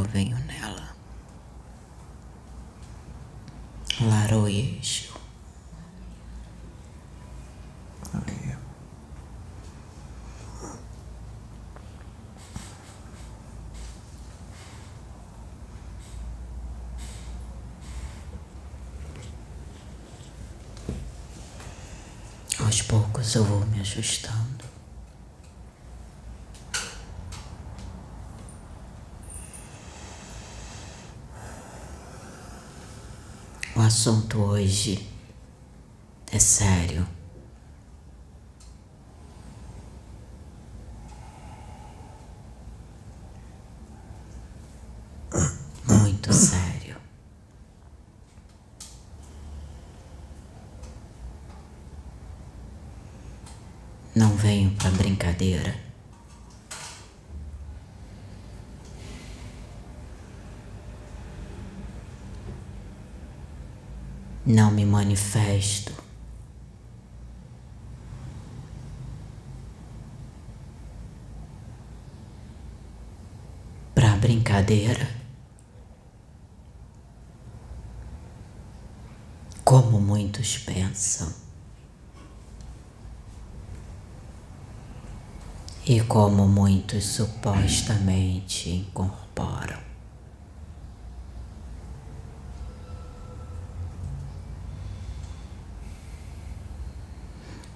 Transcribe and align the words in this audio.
eu 0.00 0.08
venho 0.08 0.38
nela. 0.46 0.90
Laroyeixo. 4.00 5.12
Aleluia. 8.14 8.58
Aos 22.58 22.82
poucos 22.82 23.34
eu 23.34 23.44
vou 23.44 23.66
me 23.66 23.80
ajustando. 23.80 24.70
O 33.76 33.79
assunto 33.90 34.38
hoje 34.38 35.04
é 36.30 36.38
sério. 36.38 37.04
Muito 45.88 46.32
sério. 46.32 46.96
Não 54.14 54.36
venho 54.36 54.70
para 54.76 54.90
brincadeira. 54.92 55.89
Não 64.44 64.70
me 64.70 64.86
manifesto. 64.86 65.92
Para 73.94 74.16
brincadeira. 74.16 75.06
Como 79.62 80.00
muitos 80.00 80.56
pensam. 80.56 81.30
E 85.86 86.00
como 86.02 86.48
muitos 86.48 87.04
supostamente 87.04 88.70
incorporam. 88.70 89.89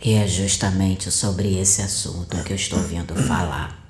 E 0.05 0.13
é 0.13 0.29
justamente 0.29 1.11
sobre 1.11 1.59
esse 1.59 1.81
assunto 1.81 2.45
que 2.45 2.53
eu 2.53 2.57
estou 2.57 2.79
vindo 2.79 3.17
falar. 3.17 3.83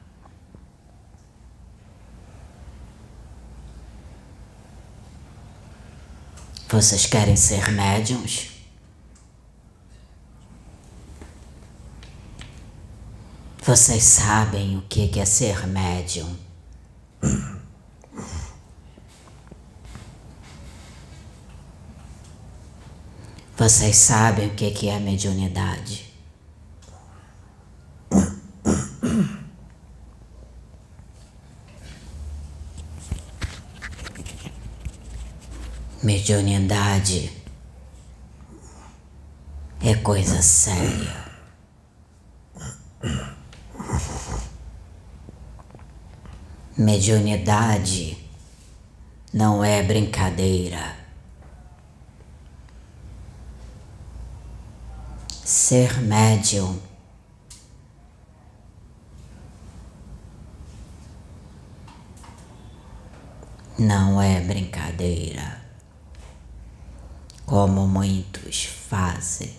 Vocês 6.68 7.04
querem 7.04 7.34
ser 7.34 7.72
médiums? 7.72 8.48
Vocês 13.60 14.04
sabem 14.04 14.76
o 14.76 14.82
que 14.82 15.18
é 15.18 15.24
ser 15.24 15.66
médium? 15.66 16.36
Vocês 23.56 23.96
sabem 23.96 24.48
o 24.48 24.54
que 24.54 24.88
é 24.88 24.98
mediunidade? 24.98 26.12
Mediunidade 36.02 37.30
é 39.80 39.94
coisa 39.94 40.42
séria. 40.42 41.24
Mediunidade 46.76 48.18
não 49.32 49.64
é 49.64 49.80
brincadeira. 49.80 51.03
Ser 55.66 55.98
médium 56.02 56.78
não 63.78 64.20
é 64.20 64.42
brincadeira, 64.42 65.64
como 67.46 67.88
muitos 67.88 68.66
fazem. 68.66 69.56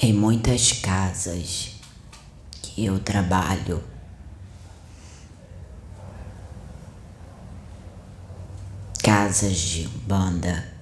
Em 0.00 0.12
muitas 0.12 0.70
casas 0.70 1.73
eu 2.76 2.98
trabalho, 2.98 3.82
casas 9.02 9.56
de 9.56 9.88
banda, 9.88 10.72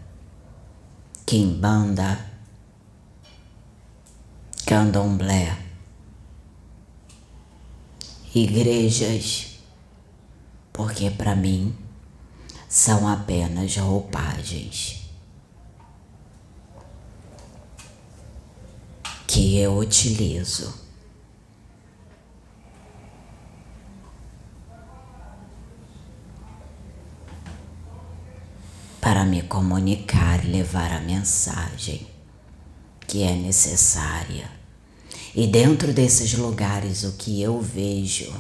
quimbanda, 1.26 2.19
candomblé, 4.66 5.58
igrejas, 8.34 9.59
porque 10.72 11.10
para 11.10 11.36
mim 11.36 11.76
são 12.69 13.06
apenas 13.06 13.76
roupagens. 13.76 15.03
que 19.32 19.56
eu 19.56 19.78
utilizo. 19.78 20.81
Para 29.02 29.24
me 29.24 29.42
comunicar 29.42 30.44
e 30.44 30.48
levar 30.48 30.92
a 30.92 31.00
mensagem 31.00 32.06
que 33.06 33.24
é 33.24 33.34
necessária. 33.34 34.48
E 35.34 35.46
dentro 35.46 35.92
desses 35.92 36.34
lugares, 36.34 37.02
o 37.02 37.12
que 37.12 37.42
eu 37.42 37.60
vejo 37.60 38.32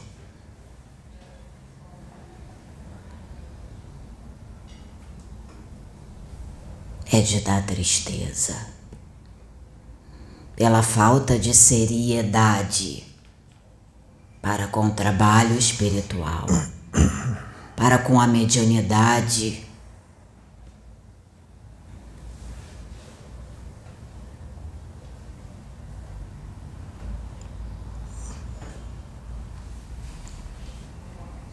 é 7.12 7.20
de 7.20 7.40
dar 7.40 7.66
tristeza 7.66 8.56
pela 10.54 10.82
falta 10.82 11.38
de 11.38 11.52
seriedade 11.52 13.04
para 14.40 14.66
com 14.66 14.86
o 14.86 14.92
trabalho 14.92 15.58
espiritual, 15.58 16.46
para 17.76 17.98
com 17.98 18.20
a 18.20 18.26
mediunidade. 18.26 19.71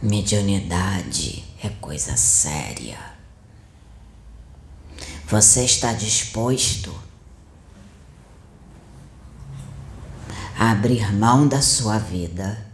Mediunidade 0.01 1.43
é 1.61 1.67
coisa 1.67 2.15
séria. 2.15 2.97
Você 5.27 5.65
está 5.65 5.91
disposto 5.91 6.97
a 10.57 10.71
abrir 10.71 11.13
mão 11.13 11.45
da 11.49 11.61
sua 11.61 11.97
vida. 11.97 12.65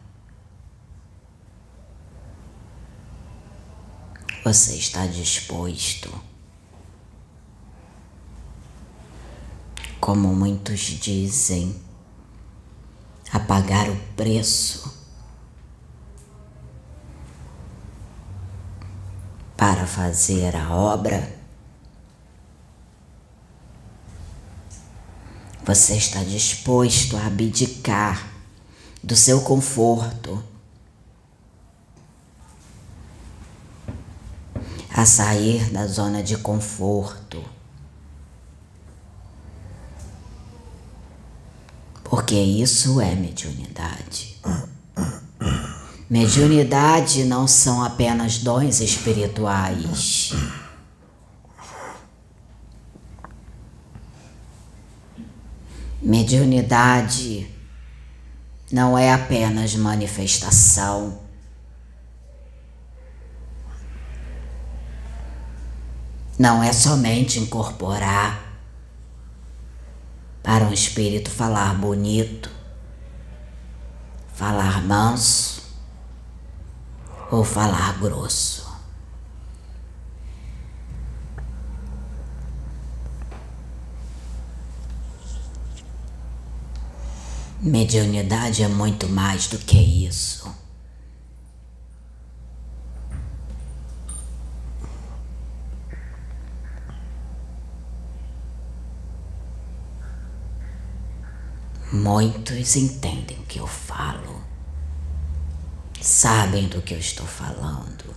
Você 4.44 4.75
está 4.75 5.07
disposto, 5.07 6.13
como 10.00 10.27
muitos 10.27 10.80
dizem, 10.81 11.81
a 13.33 13.39
pagar 13.39 13.89
o 13.89 13.95
preço 14.16 14.95
para 19.57 19.84
fazer 19.95 20.53
a 20.57 20.75
obra? 20.75 21.33
Você 25.63 25.95
está 25.95 26.21
disposto 26.21 27.15
a 27.15 27.27
abdicar 27.27 28.30
do 29.01 29.15
seu 29.15 29.39
conforto, 29.42 30.44
a 34.94 35.06
sair 35.06 35.71
da 35.71 35.88
zona 35.88 36.21
de 36.21 36.38
conforto, 36.38 37.41
porque 42.03 42.36
isso 42.36 43.00
é 43.00 43.15
mediunidade. 43.15 44.38
Mediunidade 46.07 47.24
não 47.24 47.48
são 47.48 47.84
apenas 47.84 48.38
dons 48.38 48.80
espirituais. 48.80 50.34
Mediunidade 56.00 57.50
não 58.72 58.96
é 58.96 59.12
apenas 59.12 59.74
manifestação. 59.75 61.22
Não 66.38 66.62
é 66.62 66.72
somente 66.72 67.40
incorporar 67.40 68.60
para 70.44 70.66
um 70.66 70.74
espírito 70.74 71.31
falar 71.31 71.74
bonito, 71.74 72.51
falar 74.36 74.84
manso 74.84 75.55
ou 77.31 77.44
falar 77.44 78.00
grosso. 78.00 78.66
Mediunidade 87.62 88.62
é 88.62 88.68
muito 88.68 89.10
mais 89.10 89.48
do 89.48 89.57
que 89.57 90.06
isso. 90.06 90.54
Muitos 101.92 102.75
entendem 102.75 103.39
o 103.39 103.44
que 103.44 103.57
eu 103.57 103.66
falo, 103.66 104.44
sabem 106.06 106.68
do 106.68 106.84
que 106.84 106.94
eu 106.94 107.00
estou 107.00 107.25
falando. 107.25 108.13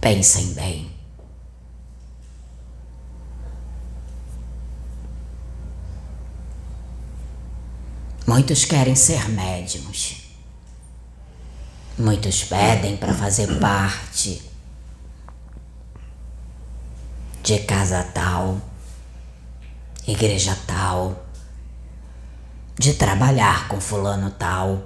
Pensem 0.00 0.52
bem. 0.54 0.83
Muitos 8.34 8.64
querem 8.64 8.96
ser 8.96 9.28
médiums. 9.28 10.16
Muitos 11.96 12.42
pedem 12.42 12.96
para 12.96 13.14
fazer 13.14 13.60
parte 13.60 14.42
de 17.44 17.60
casa 17.60 18.02
tal, 18.02 18.60
igreja 20.04 20.58
tal, 20.66 21.24
de 22.76 22.94
trabalhar 22.94 23.68
com 23.68 23.80
fulano 23.80 24.32
tal. 24.32 24.82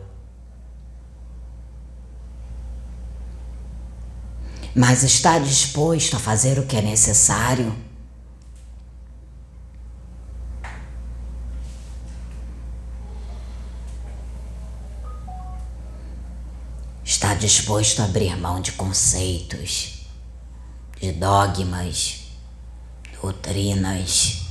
Mas 4.74 5.02
está 5.04 5.38
disposto 5.38 6.16
a 6.16 6.20
fazer 6.20 6.58
o 6.58 6.66
que 6.66 6.76
é 6.76 6.82
necessário? 6.82 7.74
Disposto 17.48 18.02
a 18.02 18.04
abrir 18.04 18.36
mão 18.36 18.60
de 18.60 18.72
conceitos, 18.72 20.06
de 21.00 21.12
dogmas, 21.12 22.26
doutrinas. 23.22 24.42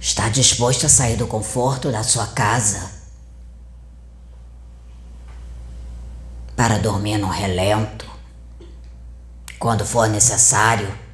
Está 0.00 0.30
disposto 0.30 0.86
a 0.86 0.88
sair 0.88 1.18
do 1.18 1.26
conforto 1.26 1.92
da 1.92 2.02
sua 2.02 2.28
casa 2.28 2.90
para 6.56 6.78
dormir 6.78 7.18
no 7.18 7.28
relento 7.28 8.10
quando 9.58 9.84
for 9.84 10.08
necessário? 10.08 11.05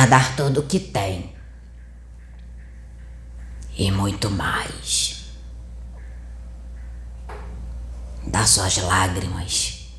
A 0.00 0.06
dar 0.06 0.34
tudo 0.34 0.60
o 0.60 0.66
que 0.66 0.80
tem 0.80 1.36
e 3.76 3.92
muito 3.92 4.30
mais. 4.30 5.26
Dar 8.26 8.48
suas 8.48 8.78
lágrimas, 8.78 9.90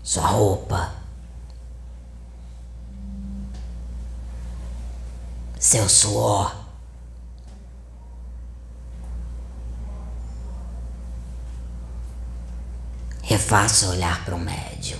sua 0.00 0.28
roupa, 0.28 0.92
seu 5.58 5.88
suor. 5.88 6.68
Fácil 13.48 13.88
olhar 13.92 14.26
para 14.26 14.34
o 14.34 14.38
médium. 14.38 14.98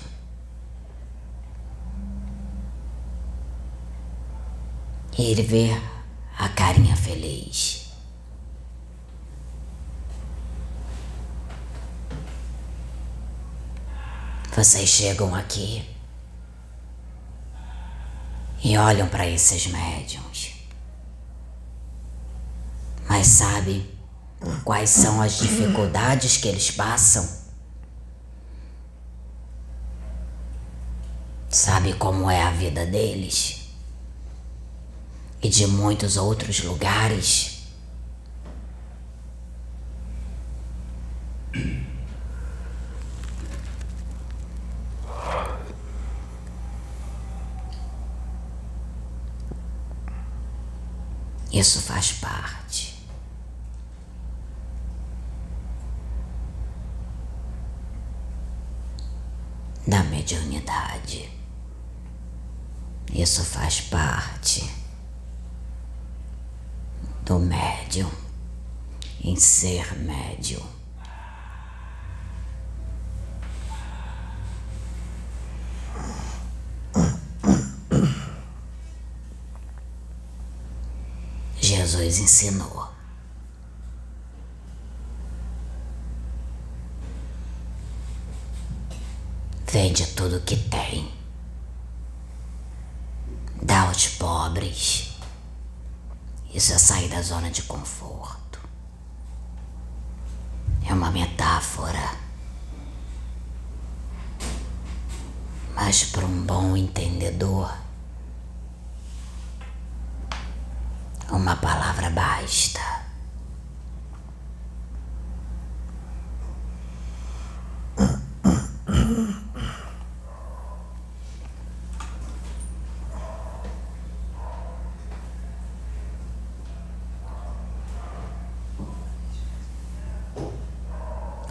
E 5.19 5.25
ele 5.25 5.43
vê 5.43 5.70
a 6.39 6.48
carinha 6.48 6.94
feliz. 6.94 7.89
Vocês 14.55 14.89
chegam 14.89 15.34
aqui 15.34 15.84
e 18.63 18.77
olham 18.79 19.08
para 19.08 19.27
esses 19.29 19.67
médiums, 19.67 20.55
mas 23.08 23.27
sabe 23.27 23.93
quais 24.65 24.91
são 24.91 25.20
as 25.20 25.39
dificuldades 25.39 26.37
que 26.37 26.48
eles 26.48 26.70
passam? 26.70 27.29
Sabe 31.48 31.93
como 31.94 32.31
é 32.31 32.43
a 32.43 32.51
vida 32.51 32.87
deles? 32.87 33.68
E 35.42 35.48
de 35.48 35.66
muitos 35.66 36.16
outros 36.16 36.62
lugares. 36.62 37.58
Isso 51.52 51.80
faz 51.80 52.12
parte. 52.12 52.96
Da 59.86 60.04
mediunidade. 60.04 61.30
Isso 63.12 63.42
faz 63.42 63.80
parte 63.80 64.78
do 67.29 67.39
médium 67.39 68.11
em 69.23 69.37
ser 69.37 69.94
médium. 69.99 70.67
Jesus 81.61 82.19
ensinou. 82.19 82.89
Vende 89.70 90.06
tudo 90.15 90.41
que 90.41 90.56
tem. 90.56 91.13
Dá 93.61 93.82
aos 93.82 94.08
pobres. 94.17 95.08
Isso 96.58 96.72
é 96.72 96.79
sair 96.79 97.08
da 97.08 97.22
zona 97.22 97.53
de 97.53 97.62
conforto. 97.62 98.58
É 100.84 100.93
uma 100.93 101.08
metáfora. 101.08 102.17
Mas 105.72 106.06
para 106.06 106.27
um 106.27 106.43
bom 106.44 106.77
entendedor, 106.77 107.72
uma 111.31 111.55
palavra 111.55 112.10
basta. 112.10 112.98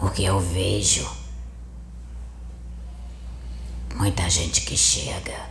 O 0.00 0.10
vejo, 0.78 1.10
muita 3.96 4.30
gente 4.30 4.60
que 4.60 4.76
chega 4.76 5.50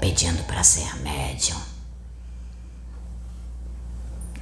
pedindo 0.00 0.42
para 0.42 0.64
ser 0.64 0.92
médium 0.96 1.60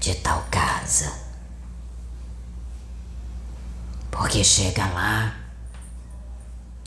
de 0.00 0.14
tal 0.14 0.42
casa. 0.50 1.12
Porque 4.10 4.42
chega 4.42 4.86
lá, 4.86 5.36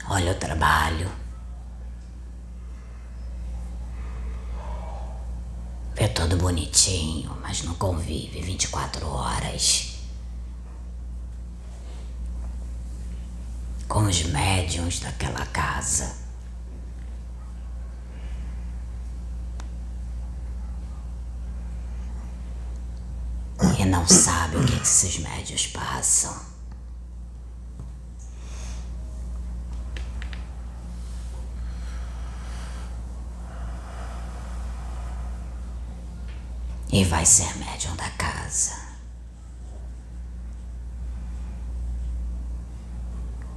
olha 0.09 0.31
o 0.31 0.39
trabalho, 0.39 1.11
vê 5.93 6.07
todo 6.07 6.37
bonitinho, 6.37 7.37
mas 7.39 7.61
não 7.61 7.75
convive 7.75 8.41
24 8.41 9.07
horas. 9.07 9.90
Com 13.91 14.03
os 14.03 14.23
médiums 14.23 15.01
daquela 15.01 15.45
casa. 15.47 16.15
E 23.77 23.83
não 23.85 24.07
sabe 24.07 24.55
o 24.55 24.65
que 24.65 24.81
esses 24.81 25.19
médios 25.19 25.67
passam. 25.67 26.33
E 36.93 37.03
vai 37.03 37.25
ser 37.25 37.57
médium 37.57 37.93
da 37.97 38.09
casa. 38.11 38.91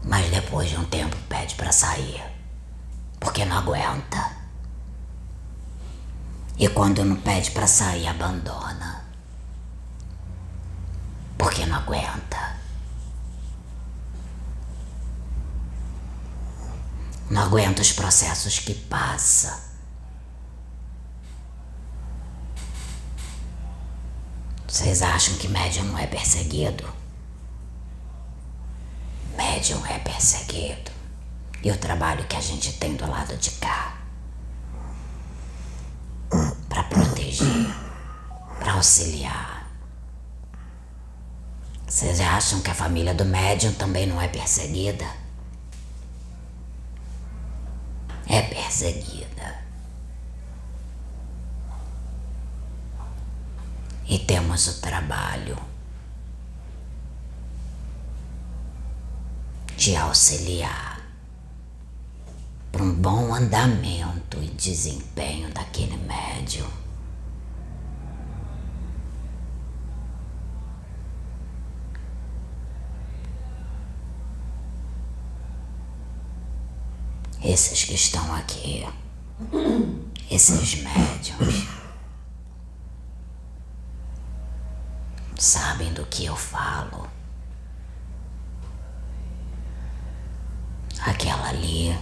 Mas 0.06 0.30
depois 0.54 0.70
de 0.70 0.76
um 0.76 0.84
tempo 0.84 1.16
pede 1.28 1.56
para 1.56 1.72
sair, 1.72 2.22
porque 3.18 3.44
não 3.44 3.58
aguenta. 3.58 4.36
E 6.56 6.68
quando 6.68 7.04
não 7.04 7.16
pede 7.16 7.50
para 7.50 7.66
sair, 7.66 8.06
abandona 8.06 9.02
porque 11.36 11.66
não 11.66 11.76
aguenta. 11.76 12.56
Não 17.28 17.42
aguenta 17.42 17.82
os 17.82 17.90
processos 17.90 18.60
que 18.60 18.74
passa. 18.74 19.60
Vocês 24.68 25.02
acham 25.02 25.34
que 25.34 25.48
médium 25.48 25.86
não 25.86 25.98
é 25.98 26.06
perseguido? 26.06 27.03
Médium 29.36 29.84
é 29.86 29.98
perseguido. 29.98 30.90
E 31.62 31.70
o 31.70 31.78
trabalho 31.78 32.26
que 32.26 32.36
a 32.36 32.40
gente 32.40 32.74
tem 32.74 32.94
do 32.94 33.08
lado 33.08 33.36
de 33.36 33.50
cá 33.52 33.96
para 36.68 36.82
proteger, 36.84 37.74
para 38.58 38.72
auxiliar. 38.72 39.66
Vocês 41.86 42.20
acham 42.20 42.60
que 42.60 42.70
a 42.70 42.74
família 42.74 43.14
do 43.14 43.24
médium 43.24 43.72
também 43.74 44.06
não 44.06 44.20
é 44.20 44.28
perseguida? 44.28 45.06
É 48.26 48.42
perseguida. 48.42 49.62
E 54.06 54.18
temos 54.18 54.66
o 54.66 54.80
trabalho 54.80 55.56
de 59.84 59.94
auxiliar 59.96 60.98
para 62.72 62.82
um 62.82 62.94
bom 62.94 63.34
andamento 63.34 64.42
e 64.42 64.46
desempenho 64.46 65.52
daquele 65.52 65.98
médium. 65.98 66.66
esses 77.42 77.84
que 77.84 77.92
estão 77.92 78.34
aqui, 78.34 78.88
esses 80.30 80.76
médiums, 80.76 81.68
sabem 85.38 85.92
do 85.92 86.06
que 86.06 86.24
eu 86.24 86.34
falo. 86.34 87.06
Aquela 91.04 91.48
ali. 91.48 91.96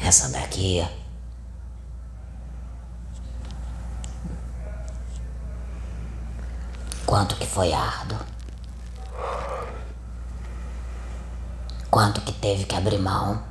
Essa 0.00 0.28
daqui. 0.30 0.86
Quanto 7.06 7.36
que 7.36 7.46
foi 7.46 7.72
árduo. 7.72 8.18
Quanto 11.90 12.22
que 12.22 12.32
teve 12.32 12.64
que 12.64 12.74
abrir 12.74 12.98
mão. 12.98 13.42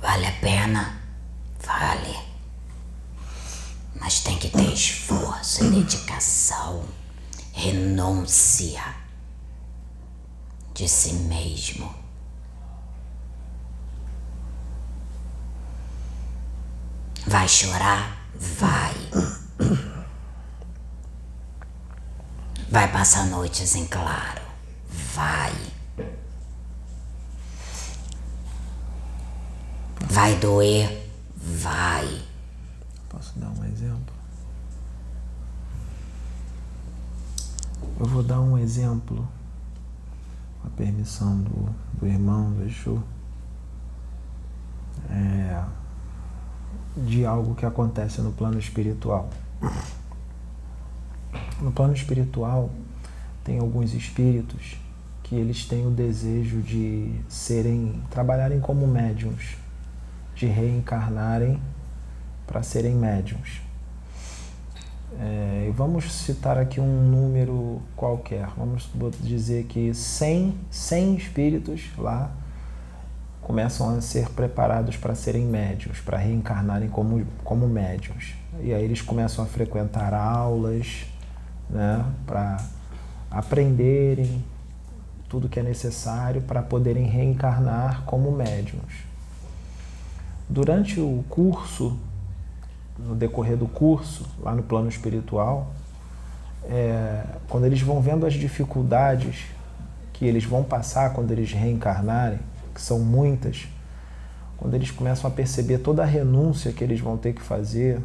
Vale 0.00 0.26
a 0.26 0.32
pena? 0.40 1.00
Vale. 1.64 2.16
Mas 4.00 4.20
tem 4.20 4.38
que 4.38 4.48
ter 4.48 4.72
esforço 4.72 5.64
e 5.64 5.70
dedicação, 5.70 6.84
renúncia 7.60 8.82
de 10.72 10.88
si 10.88 11.12
mesmo. 11.12 11.94
Vai 17.26 17.46
chorar? 17.46 18.16
Vai. 18.34 18.94
Vai 22.70 22.90
passar 22.90 23.26
noites 23.26 23.74
em 23.74 23.86
claro? 23.86 24.40
Vai. 25.14 25.52
Vai 30.08 30.34
doer? 30.36 31.10
Vai. 31.36 32.22
Posso 33.10 33.38
dar 33.38 33.50
um 33.50 33.64
exemplo? 33.64 34.20
Eu 38.00 38.06
vou 38.06 38.22
dar 38.22 38.40
um 38.40 38.56
exemplo, 38.56 39.28
com 40.58 40.68
a 40.68 40.70
permissão 40.70 41.36
do, 41.42 41.68
do 41.98 42.06
irmão 42.06 42.50
do 42.50 42.64
Exu. 42.64 43.02
É, 45.10 45.62
de 46.96 47.26
algo 47.26 47.54
que 47.54 47.66
acontece 47.66 48.22
no 48.22 48.32
plano 48.32 48.58
espiritual. 48.58 49.28
No 51.60 51.70
plano 51.72 51.92
espiritual, 51.92 52.70
tem 53.44 53.58
alguns 53.58 53.92
espíritos 53.92 54.78
que 55.22 55.34
eles 55.34 55.66
têm 55.66 55.86
o 55.86 55.90
desejo 55.90 56.62
de 56.62 57.20
serem, 57.28 58.02
trabalharem 58.08 58.60
como 58.60 58.86
médiums, 58.86 59.58
de 60.34 60.46
reencarnarem 60.46 61.60
para 62.46 62.62
serem 62.62 62.94
médiums. 62.94 63.60
É, 65.22 65.70
vamos 65.76 66.10
citar 66.10 66.56
aqui 66.56 66.80
um 66.80 67.10
número 67.10 67.82
qualquer. 67.94 68.48
Vamos 68.56 68.88
dizer 69.20 69.64
que 69.64 69.92
100, 69.92 70.54
100 70.70 71.14
espíritos 71.16 71.90
lá 71.98 72.30
começam 73.42 73.96
a 73.96 74.00
ser 74.00 74.30
preparados 74.30 74.96
para 74.96 75.14
serem 75.14 75.44
médios, 75.44 76.00
para 76.00 76.16
reencarnarem 76.16 76.88
como, 76.88 77.26
como 77.44 77.68
médios. 77.68 78.34
E 78.62 78.72
aí 78.72 78.82
eles 78.82 79.02
começam 79.02 79.44
a 79.44 79.46
frequentar 79.46 80.14
aulas, 80.14 81.04
né, 81.68 82.02
para 82.26 82.56
aprenderem 83.30 84.42
tudo 85.28 85.50
que 85.50 85.60
é 85.60 85.62
necessário 85.62 86.40
para 86.40 86.62
poderem 86.62 87.04
reencarnar 87.04 88.04
como 88.04 88.32
médiums. 88.32 89.04
Durante 90.48 90.98
o 90.98 91.24
curso, 91.28 91.96
no 93.06 93.14
decorrer 93.14 93.56
do 93.56 93.66
curso, 93.66 94.26
lá 94.40 94.54
no 94.54 94.62
plano 94.62 94.88
espiritual, 94.88 95.72
é, 96.64 97.24
quando 97.48 97.64
eles 97.64 97.80
vão 97.80 98.00
vendo 98.00 98.26
as 98.26 98.34
dificuldades 98.34 99.46
que 100.12 100.24
eles 100.26 100.44
vão 100.44 100.62
passar 100.62 101.12
quando 101.12 101.30
eles 101.30 101.52
reencarnarem, 101.52 102.38
que 102.74 102.80
são 102.80 102.98
muitas, 102.98 103.66
quando 104.56 104.74
eles 104.74 104.90
começam 104.90 105.30
a 105.30 105.32
perceber 105.32 105.78
toda 105.78 106.02
a 106.02 106.06
renúncia 106.06 106.72
que 106.72 106.84
eles 106.84 107.00
vão 107.00 107.16
ter 107.16 107.32
que 107.32 107.40
fazer, 107.40 108.00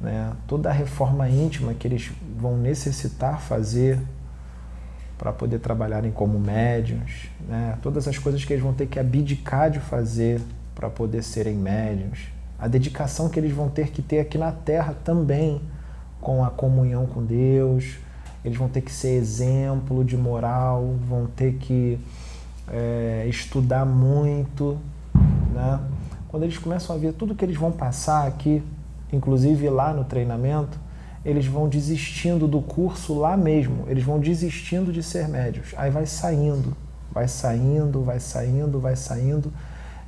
né, 0.00 0.32
toda 0.46 0.70
a 0.70 0.72
reforma 0.72 1.28
íntima 1.28 1.74
que 1.74 1.88
eles 1.88 2.12
vão 2.38 2.56
necessitar 2.56 3.40
fazer 3.40 3.98
para 5.18 5.32
poder 5.32 5.58
trabalharem 5.58 6.12
como 6.12 6.38
médiums, 6.38 7.28
né, 7.48 7.76
todas 7.82 8.06
as 8.06 8.18
coisas 8.18 8.44
que 8.44 8.52
eles 8.52 8.62
vão 8.62 8.72
ter 8.72 8.86
que 8.86 9.00
abdicar 9.00 9.70
de 9.70 9.80
fazer 9.80 10.40
para 10.74 10.88
poder 10.88 11.22
serem 11.22 11.56
médiums, 11.56 12.35
a 12.58 12.68
dedicação 12.68 13.28
que 13.28 13.38
eles 13.38 13.52
vão 13.52 13.68
ter 13.68 13.90
que 13.90 14.02
ter 14.02 14.20
aqui 14.20 14.38
na 14.38 14.52
Terra 14.52 14.94
também 15.04 15.60
com 16.20 16.44
a 16.44 16.50
comunhão 16.50 17.06
com 17.06 17.24
Deus, 17.24 17.98
eles 18.44 18.56
vão 18.56 18.68
ter 18.68 18.80
que 18.80 18.92
ser 18.92 19.10
exemplo 19.10 20.04
de 20.04 20.16
moral, 20.16 20.96
vão 21.08 21.26
ter 21.26 21.54
que 21.54 21.98
é, 22.68 23.26
estudar 23.28 23.84
muito, 23.84 24.78
né? 25.52 25.80
Quando 26.28 26.42
eles 26.42 26.58
começam 26.58 26.94
a 26.94 26.98
ver 26.98 27.12
tudo 27.12 27.34
que 27.34 27.44
eles 27.44 27.56
vão 27.56 27.72
passar 27.72 28.26
aqui, 28.26 28.62
inclusive 29.12 29.68
lá 29.68 29.92
no 29.92 30.04
treinamento, 30.04 30.78
eles 31.24 31.46
vão 31.46 31.68
desistindo 31.68 32.46
do 32.46 32.60
curso 32.60 33.18
lá 33.18 33.36
mesmo, 33.36 33.84
eles 33.88 34.04
vão 34.04 34.20
desistindo 34.20 34.92
de 34.92 35.02
ser 35.02 35.28
médios. 35.28 35.74
Aí 35.76 35.90
vai 35.90 36.06
saindo, 36.06 36.76
vai 37.10 37.26
saindo, 37.26 38.02
vai 38.02 38.20
saindo, 38.20 38.78
vai 38.78 38.94
saindo. 38.94 39.52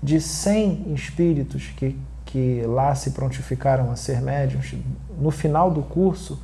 De 0.00 0.20
100 0.20 0.92
espíritos 0.94 1.72
que, 1.76 1.96
que 2.28 2.62
lá 2.66 2.94
se 2.94 3.12
prontificaram 3.12 3.90
a 3.90 3.97
ser 3.97 4.20
médios, 4.20 4.75
no 5.18 5.30
final 5.30 5.70
do 5.70 5.80
curso 5.82 6.38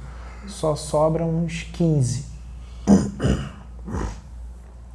só 0.46 0.74
sobram 0.74 1.28
uns 1.28 1.64
15. 1.64 2.24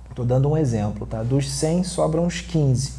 Estou 0.10 0.26
dando 0.26 0.50
um 0.50 0.58
exemplo, 0.58 1.06
tá? 1.06 1.22
Dos 1.22 1.48
100 1.48 1.84
sobram 1.84 2.26
uns 2.26 2.42
15. 2.42 2.94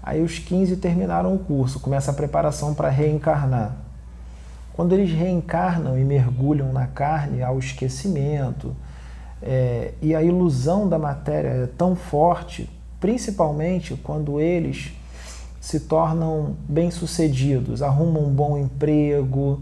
Aí 0.00 0.22
os 0.22 0.38
15 0.38 0.76
terminaram 0.76 1.34
o 1.34 1.40
curso, 1.40 1.80
começa 1.80 2.12
a 2.12 2.14
preparação 2.14 2.72
para 2.72 2.88
reencarnar. 2.88 3.74
Quando 4.72 4.92
eles 4.92 5.10
reencarnam 5.10 5.98
e 5.98 6.04
mergulham 6.04 6.72
na 6.72 6.86
carne, 6.86 7.42
há 7.42 7.50
o 7.50 7.58
esquecimento 7.58 8.76
é, 9.42 9.92
e 10.00 10.14
a 10.14 10.22
ilusão 10.22 10.88
da 10.88 11.00
matéria 11.00 11.48
é 11.48 11.66
tão 11.66 11.96
forte, 11.96 12.70
principalmente 13.00 13.96
quando 13.96 14.40
eles 14.40 14.92
se 15.60 15.80
tornam 15.80 16.56
bem-sucedidos, 16.68 17.82
arrumam 17.82 18.24
um 18.24 18.30
bom 18.30 18.56
emprego, 18.56 19.60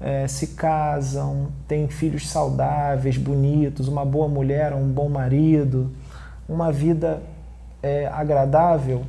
é, 0.00 0.26
se 0.26 0.48
casam, 0.48 1.48
têm 1.68 1.88
filhos 1.88 2.28
saudáveis, 2.28 3.16
bonitos, 3.16 3.88
uma 3.88 4.04
boa 4.04 4.28
mulher, 4.28 4.72
um 4.72 4.88
bom 4.88 5.08
marido, 5.08 5.90
uma 6.48 6.72
vida 6.72 7.22
é, 7.82 8.06
agradável 8.08 9.04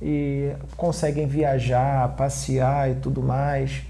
e 0.00 0.52
conseguem 0.76 1.26
viajar, 1.26 2.08
passear 2.16 2.90
e 2.90 2.94
tudo 2.94 3.22
mais. 3.22 3.82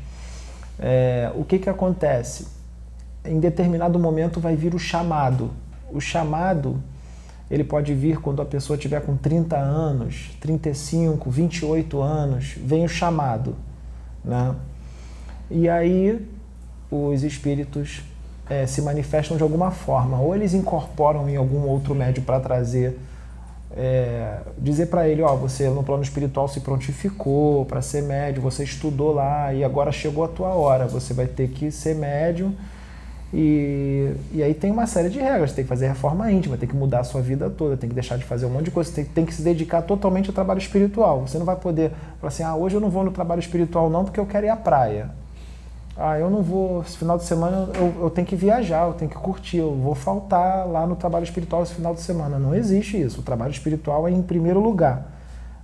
É, 0.78 1.30
o 1.34 1.44
que, 1.44 1.58
que 1.58 1.70
acontece? 1.70 2.48
Em 3.24 3.38
determinado 3.38 3.98
momento 3.98 4.40
vai 4.40 4.56
vir 4.56 4.74
o 4.74 4.78
chamado. 4.78 5.50
O 5.90 6.00
chamado 6.00 6.82
ele 7.50 7.64
pode 7.64 7.94
vir 7.94 8.20
quando 8.20 8.42
a 8.42 8.44
pessoa 8.44 8.76
tiver 8.76 9.00
com 9.00 9.16
30 9.16 9.56
anos, 9.56 10.30
35, 10.40 11.30
28 11.30 12.00
anos, 12.00 12.54
vem 12.56 12.84
o 12.84 12.88
chamado. 12.88 13.56
Né? 14.24 14.54
E 15.50 15.68
aí 15.68 16.28
os 16.90 17.22
espíritos 17.22 18.02
é, 18.48 18.66
se 18.66 18.82
manifestam 18.82 19.36
de 19.36 19.42
alguma 19.42 19.70
forma, 19.70 20.18
ou 20.18 20.34
eles 20.34 20.54
incorporam 20.54 21.28
em 21.28 21.36
algum 21.36 21.66
outro 21.66 21.94
médio 21.94 22.22
para 22.22 22.40
trazer, 22.40 22.98
é, 23.76 24.40
dizer 24.58 24.86
para 24.86 25.08
ele: 25.08 25.22
Ó, 25.22 25.34
você 25.36 25.68
no 25.68 25.82
plano 25.82 26.02
espiritual 26.02 26.48
se 26.48 26.60
prontificou 26.60 27.64
para 27.66 27.80
ser 27.82 28.02
médio, 28.02 28.42
você 28.42 28.64
estudou 28.64 29.12
lá 29.14 29.52
e 29.52 29.64
agora 29.64 29.92
chegou 29.92 30.24
a 30.24 30.28
tua 30.28 30.48
hora, 30.48 30.86
você 30.86 31.14
vai 31.14 31.26
ter 31.26 31.48
que 31.48 31.70
ser 31.70 31.94
médio. 31.94 32.54
E, 33.32 34.10
e 34.32 34.42
aí 34.42 34.54
tem 34.54 34.70
uma 34.70 34.86
série 34.86 35.10
de 35.10 35.18
regras, 35.18 35.52
tem 35.52 35.62
que 35.62 35.68
fazer 35.68 35.88
reforma 35.88 36.30
íntima, 36.32 36.56
tem 36.56 36.68
que 36.68 36.74
mudar 36.74 37.00
a 37.00 37.04
sua 37.04 37.20
vida 37.20 37.50
toda, 37.50 37.76
tem 37.76 37.88
que 37.88 37.94
deixar 37.94 38.16
de 38.16 38.24
fazer 38.24 38.46
um 38.46 38.50
monte 38.50 38.66
de 38.66 38.70
coisa, 38.70 38.90
tem, 38.90 39.04
tem 39.04 39.26
que 39.26 39.34
se 39.34 39.42
dedicar 39.42 39.82
totalmente 39.82 40.28
ao 40.28 40.34
trabalho 40.34 40.58
espiritual. 40.58 41.26
Você 41.26 41.36
não 41.36 41.44
vai 41.44 41.56
poder 41.56 41.92
falar 42.20 42.28
assim, 42.28 42.42
ah, 42.42 42.56
hoje 42.56 42.76
eu 42.76 42.80
não 42.80 42.88
vou 42.88 43.04
no 43.04 43.10
trabalho 43.10 43.40
espiritual 43.40 43.90
não 43.90 44.04
porque 44.04 44.18
eu 44.18 44.26
quero 44.26 44.46
ir 44.46 44.50
à 44.50 44.56
praia. 44.56 45.10
Ah, 45.94 46.18
eu 46.18 46.30
não 46.30 46.42
vou, 46.42 46.80
esse 46.82 46.96
final 46.96 47.18
de 47.18 47.24
semana 47.24 47.68
eu, 47.74 48.04
eu 48.04 48.10
tenho 48.10 48.26
que 48.26 48.36
viajar, 48.36 48.86
eu 48.86 48.94
tenho 48.94 49.10
que 49.10 49.16
curtir, 49.16 49.58
eu 49.58 49.74
vou 49.74 49.94
faltar 49.94 50.66
lá 50.66 50.86
no 50.86 50.96
trabalho 50.96 51.24
espiritual 51.24 51.64
esse 51.64 51.74
final 51.74 51.92
de 51.92 52.00
semana. 52.00 52.38
Não 52.38 52.54
existe 52.54 52.98
isso. 52.98 53.20
O 53.20 53.22
trabalho 53.22 53.50
espiritual 53.50 54.08
é 54.08 54.10
em 54.10 54.22
primeiro 54.22 54.60
lugar. 54.60 55.12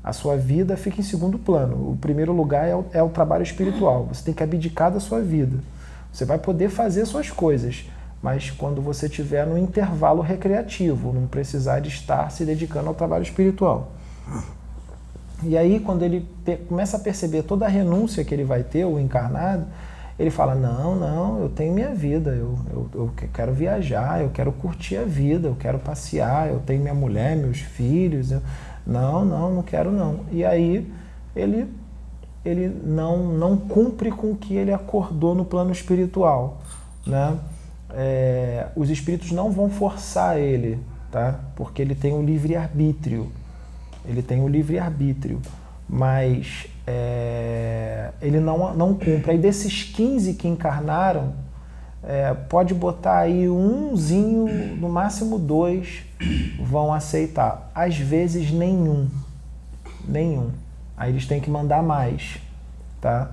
A 0.03 0.13
sua 0.13 0.37
vida 0.37 0.77
fica 0.77 1.01
em 1.01 1.05
segundo 1.05 1.39
plano. 1.39 1.93
O 1.93 1.97
primeiro 1.97 2.33
lugar 2.33 2.69
é 2.69 2.75
o, 2.75 2.85
é 2.93 3.03
o 3.03 3.09
trabalho 3.09 3.43
espiritual. 3.43 4.07
Você 4.13 4.23
tem 4.23 4.35
que 4.35 4.43
abdicar 4.43 4.93
da 4.93 5.01
sua 5.01 5.23
vida. 5.23 5.57
Você 6.15 6.25
vai 6.25 6.39
poder 6.39 6.69
fazer 6.69 7.05
suas 7.07 7.29
coisas, 7.29 7.87
mas 8.23 8.49
quando 8.49 8.81
você 8.81 9.07
estiver 9.07 9.45
no 9.45 9.59
intervalo 9.59 10.23
recreativo, 10.23 11.13
não 11.13 11.27
precisar 11.27 11.81
de 11.81 11.89
estar 11.89 12.31
se 12.31 12.45
dedicando 12.45 12.87
ao 12.87 12.95
trabalho 12.95 13.25
espiritual. 13.25 13.91
E 15.43 15.59
aí, 15.59 15.81
quando 15.81 16.05
ele 16.05 16.25
começa 16.69 16.99
a 16.99 17.01
perceber 17.01 17.43
toda 17.43 17.67
a 17.67 17.69
renúncia 17.69 18.25
que 18.25 18.33
ele 18.33 18.45
vai 18.45 18.63
ter, 18.63 18.85
o 18.85 19.01
encarnado, 19.01 19.67
ele 20.17 20.31
fala: 20.31 20.55
Não, 20.55 20.95
não, 20.95 21.43
eu 21.43 21.49
tenho 21.49 21.75
minha 21.75 21.93
vida, 21.93 22.31
eu, 22.31 22.57
eu, 22.71 22.91
eu, 22.95 23.11
quero 23.33 23.53
viajar, 23.53 24.23
eu 24.23 24.31
quero 24.31 24.53
curtir 24.53 24.99
a 24.99 25.05
vida, 25.05 25.49
eu 25.49 25.57
quero 25.57 25.81
passear, 25.81 26.49
eu 26.49 26.61
tenho 26.61 26.81
minha 26.81 26.95
mulher, 26.95 27.37
meus 27.37 27.59
filhos. 27.59 28.31
Eu, 28.31 28.41
não, 28.87 29.25
não, 29.25 29.53
não 29.53 29.63
quero 29.65 29.91
não. 29.91 30.21
E 30.31 30.45
aí 30.45 30.89
ele, 31.35 31.69
ele 32.45 32.69
não, 32.69 33.33
não 33.33 33.57
cumpre 33.57 34.11
com 34.11 34.33
o 34.33 34.37
que 34.37 34.55
ele 34.55 34.73
acordou 34.73 35.35
no 35.35 35.45
plano 35.45 35.73
espiritual. 35.73 36.61
Né? 37.07 37.39
É, 37.91 38.67
os 38.77 38.91
espíritos 38.91 39.31
não 39.33 39.51
vão 39.51 39.71
forçar 39.71 40.39
ele, 40.39 40.79
tá? 41.11 41.41
porque 41.57 41.81
ele 41.81 41.95
tem 41.95 42.13
o 42.13 42.23
livre-arbítrio. 42.23 43.31
Ele 44.05 44.23
tem 44.23 44.43
o 44.43 44.49
livre-arbítrio. 44.49 45.41
Mas 45.89 46.67
é, 46.87 48.11
ele 48.21 48.41
não, 48.41 48.75
não 48.75 48.95
cumpre. 48.95 49.33
Aí 49.33 49.39
desses 49.39 49.83
15 49.85 50.35
que 50.35 50.47
encarnaram, 50.47 51.33
é, 52.03 52.35
pode 52.35 52.75
botar 52.75 53.21
aí 53.21 53.49
umzinho, 53.49 54.77
no 54.77 54.91
máximo 54.91 55.39
dois 55.39 56.03
vão 56.61 56.93
aceitar. 56.93 57.71
Às 57.75 57.97
vezes 57.97 58.51
nenhum. 58.51 59.09
Nenhum. 60.07 60.51
Aí 60.97 61.11
eles 61.11 61.27
têm 61.27 61.41
que 61.41 61.51
mandar 61.51 61.83
mais. 61.83 62.39
Tá? 63.01 63.31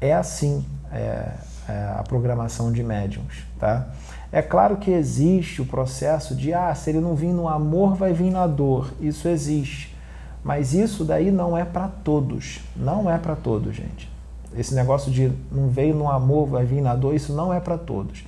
É 0.00 0.12
assim 0.12 0.64
é, 0.90 1.32
é 1.68 1.94
a 1.98 2.04
programação 2.06 2.72
de 2.72 2.82
médiums. 2.82 3.44
Tá? 3.58 3.88
É 4.30 4.42
claro 4.42 4.76
que 4.76 4.90
existe 4.90 5.60
o 5.60 5.66
processo 5.66 6.34
de, 6.34 6.54
ah, 6.54 6.74
se 6.74 6.90
ele 6.90 7.00
não 7.00 7.14
vir 7.14 7.32
no 7.32 7.48
amor, 7.48 7.94
vai 7.94 8.12
vir 8.12 8.30
na 8.30 8.46
dor. 8.46 8.92
Isso 9.00 9.28
existe. 9.28 9.94
Mas 10.42 10.74
isso 10.74 11.04
daí 11.04 11.30
não 11.30 11.56
é 11.56 11.64
para 11.64 11.88
todos. 11.88 12.60
Não 12.74 13.10
é 13.10 13.16
para 13.18 13.36
todos, 13.36 13.74
gente. 13.74 14.10
Esse 14.56 14.74
negócio 14.74 15.10
de 15.10 15.32
não 15.50 15.68
veio 15.68 15.94
no 15.94 16.10
amor, 16.10 16.46
vai 16.46 16.64
vir 16.64 16.82
na 16.82 16.94
dor, 16.94 17.14
isso 17.14 17.32
não 17.32 17.52
é 17.52 17.60
para 17.60 17.78
todos. 17.78 18.24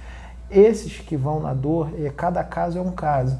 Esses 0.50 0.98
que 0.98 1.16
vão 1.16 1.40
na 1.40 1.52
dor, 1.52 1.90
cada 2.16 2.42
caso 2.42 2.78
é 2.78 2.80
um 2.80 2.92
caso. 2.92 3.36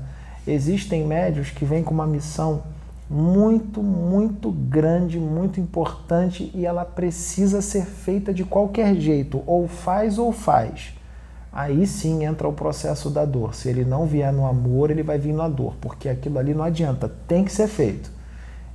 Existem 0.46 1.06
médios 1.06 1.50
que 1.50 1.64
vêm 1.64 1.82
com 1.82 1.94
uma 1.94 2.06
missão 2.06 2.62
muito, 3.09 3.83
muito 3.83 4.51
grande, 4.51 5.19
muito 5.19 5.61
importante 5.61 6.51
e 6.55 6.64
ela 6.64 6.85
precisa 6.85 7.61
ser 7.61 7.85
feita 7.85 8.33
de 8.33 8.45
qualquer 8.45 8.95
jeito, 8.95 9.43
ou 9.47 9.69
faz 9.69 10.19
ou 10.19 10.33
faz. 10.33 10.95
Aí 11.53 11.87
sim 11.87 12.25
entra 12.25 12.49
o 12.49 12.53
processo 12.53 13.09
da 13.11 13.25
dor. 13.25 13.55
Se 13.55 13.69
ele 13.69 13.85
não 13.85 14.07
vier 14.07 14.33
no 14.33 14.45
amor, 14.47 14.90
ele 14.90 15.03
vai 15.03 15.19
vir 15.19 15.33
na 15.33 15.49
dor, 15.49 15.77
porque 15.81 16.09
aquilo 16.09 16.38
ali 16.38 16.53
não 16.53 16.64
adianta, 16.64 17.11
tem 17.29 17.45
que 17.45 17.53
ser 17.53 17.69
feito. 17.69 18.11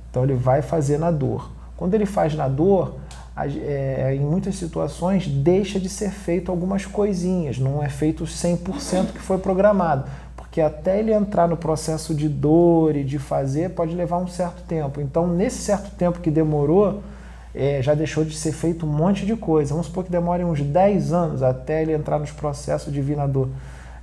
Então 0.08 0.24
ele 0.24 0.34
vai 0.34 0.62
fazer 0.62 0.98
na 0.98 1.10
dor. 1.10 1.50
Quando 1.76 1.94
ele 1.94 2.06
faz 2.06 2.34
na 2.34 2.48
dor, 2.48 2.96
é, 3.36 4.14
em 4.14 4.20
muitas 4.20 4.56
situações 4.56 5.26
deixa 5.26 5.78
de 5.78 5.88
ser 5.88 6.10
feito 6.10 6.50
algumas 6.50 6.84
coisinhas, 6.84 7.58
não 7.58 7.82
é 7.82 7.88
feito 7.88 8.24
100% 8.24 9.12
que 9.12 9.20
foi 9.20 9.38
programado, 9.38 10.04
porque 10.50 10.60
até 10.60 10.98
ele 10.98 11.12
entrar 11.12 11.46
no 11.46 11.56
processo 11.56 12.12
de 12.12 12.28
dor 12.28 12.96
e 12.96 13.04
de 13.04 13.20
fazer 13.20 13.70
pode 13.70 13.94
levar 13.94 14.16
um 14.16 14.26
certo 14.26 14.64
tempo. 14.64 15.00
Então, 15.00 15.28
nesse 15.28 15.58
certo 15.58 15.94
tempo 15.94 16.18
que 16.18 16.28
demorou, 16.28 17.04
é, 17.54 17.80
já 17.80 17.94
deixou 17.94 18.24
de 18.24 18.36
ser 18.36 18.50
feito 18.50 18.84
um 18.84 18.88
monte 18.88 19.24
de 19.24 19.36
coisa. 19.36 19.70
Vamos 19.70 19.86
supor 19.86 20.02
que 20.02 20.10
demore 20.10 20.42
uns 20.42 20.60
10 20.60 21.12
anos 21.12 21.42
até 21.44 21.82
ele 21.82 21.92
entrar 21.92 22.18
nos 22.18 22.32
processos 22.32 22.92
divinador. 22.92 23.46